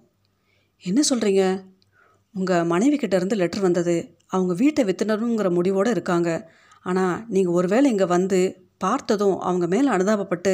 என்ன 0.84 1.02
சொல்கிறீங்க 1.10 1.44
உங்கள் 2.34 2.64
மனைவி 2.64 2.96
கிட்டேருந்து 2.96 3.16
இருந்து 3.16 3.36
லெட்டர் 3.36 3.62
வந்தது. 3.62 3.96
அவங்க 4.28 4.54
வீட்டை 4.54 4.84
வித்துனருங்கிற 4.84 5.50
முடிவோடு 5.52 5.90
இருக்காங்க. 5.92 6.52
ஆனால் 6.82 7.26
நீங்கள் 7.28 7.54
ஒருவேளை 7.54 7.92
இங்கே 7.92 8.06
வந்து 8.06 8.40
பார்த்ததும் 8.84 9.38
அவங்க 9.50 9.66
மேலே 9.74 9.88
அனுதாபப்பட்டு 9.96 10.54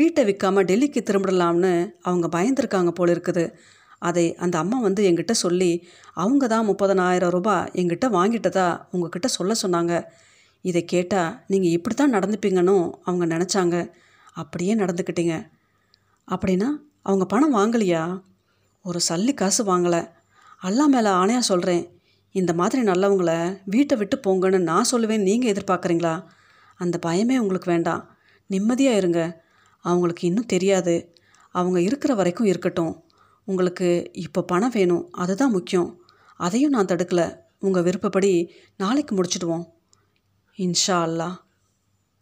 வீட்டை 0.00 0.22
விற்காம 0.28 0.64
டெல்லிக்கு 0.70 1.00
திரும்பிடலாம்னு 1.08 1.72
அவங்க 2.08 2.26
பயந்துருக்காங்க 2.36 2.92
போல 2.98 3.14
இருக்குது. 3.16 3.44
அதை 4.08 4.24
அந்த 4.44 4.56
அம்மா 4.62 4.78
வந்து 4.86 5.02
எங்கிட்ட 5.10 5.34
சொல்லி 5.44 5.70
அவங்க 6.22 6.44
தான் 6.52 6.68
முப்பதனாயிரம் 6.70 7.34
ரூபாய் 7.36 7.70
எங்கிட்ட 7.80 8.06
வாங்கிட்டதா 8.18 8.66
உங்ககிட்ட 8.90 9.28
சொல்ல 9.36 9.52
சொன்னாங்க. 9.62 9.92
இதை 10.64 10.82
கேட்டால் 10.92 11.32
நீங்கள் 11.52 11.74
இப்படி 11.76 11.94
தான் 11.94 12.14
நடந்துப்பீங்கன்னு 12.16 12.76
அவங்க 13.08 13.24
நினச்சாங்க. 13.34 13.76
அப்படியே 14.42 14.74
நடந்துக்கிட்டீங்க. 14.82 15.34
அப்படின்னா 16.28 16.68
அவங்க 17.08 17.24
பணம் 17.32 17.56
வாங்கலையா? 17.56 18.02
ஒரு 18.84 19.00
சல்லி 19.08 19.32
காசு 19.40 19.62
வாங்கலை. 19.70 20.02
அல்லா 20.68 20.84
மேலே 20.94 21.10
ஆணையாக 21.20 21.50
சொல்கிறேன் 21.50 21.82
இந்த 22.34 22.52
மாதிரி 22.60 22.80
நல்லவங்களை 22.90 23.38
வீட்டை 23.64 23.94
விட்டு 23.98 24.16
போங்கன்னு 24.26 24.58
நான் 24.68 24.90
சொல்லுவேன் 24.92 25.26
நீங்கள் 25.28 25.52
எதிர்பார்க்குறீங்களா? 25.52 26.14
அந்த 26.74 26.98
பயமே 27.06 27.38
உங்களுக்கு 27.38 27.70
வேண்டாம். 27.70 28.16
நிம்மதியாக 28.46 28.96
இருங்க. 28.96 29.44
அவங்களுக்கு 29.80 30.26
இன்னும் 30.26 30.46
தெரியாது. 30.46 31.14
அவங்க 31.50 31.80
இருக்கிற 31.80 32.14
வரைக்கும் 32.14 32.46
இருக்கட்டும். 32.46 33.02
உங்களுக்கு 33.44 34.10
இப்போ 34.12 34.42
பணம் 34.42 34.70
வேணும். 34.74 35.10
அதுதான் 35.10 35.50
முக்கியம். 35.50 36.02
அதையும் 36.36 36.70
நான் 36.70 36.86
தடுக்கலை. 36.86 37.36
உங்கள் 37.58 37.82
விருப்பப்படி 37.82 38.52
நாளைக்கு 38.76 39.22
முடிச்சிடுவோம். 39.22 39.64
இன்ஷா 40.58 40.90
அல்லாஹ். 40.90 41.43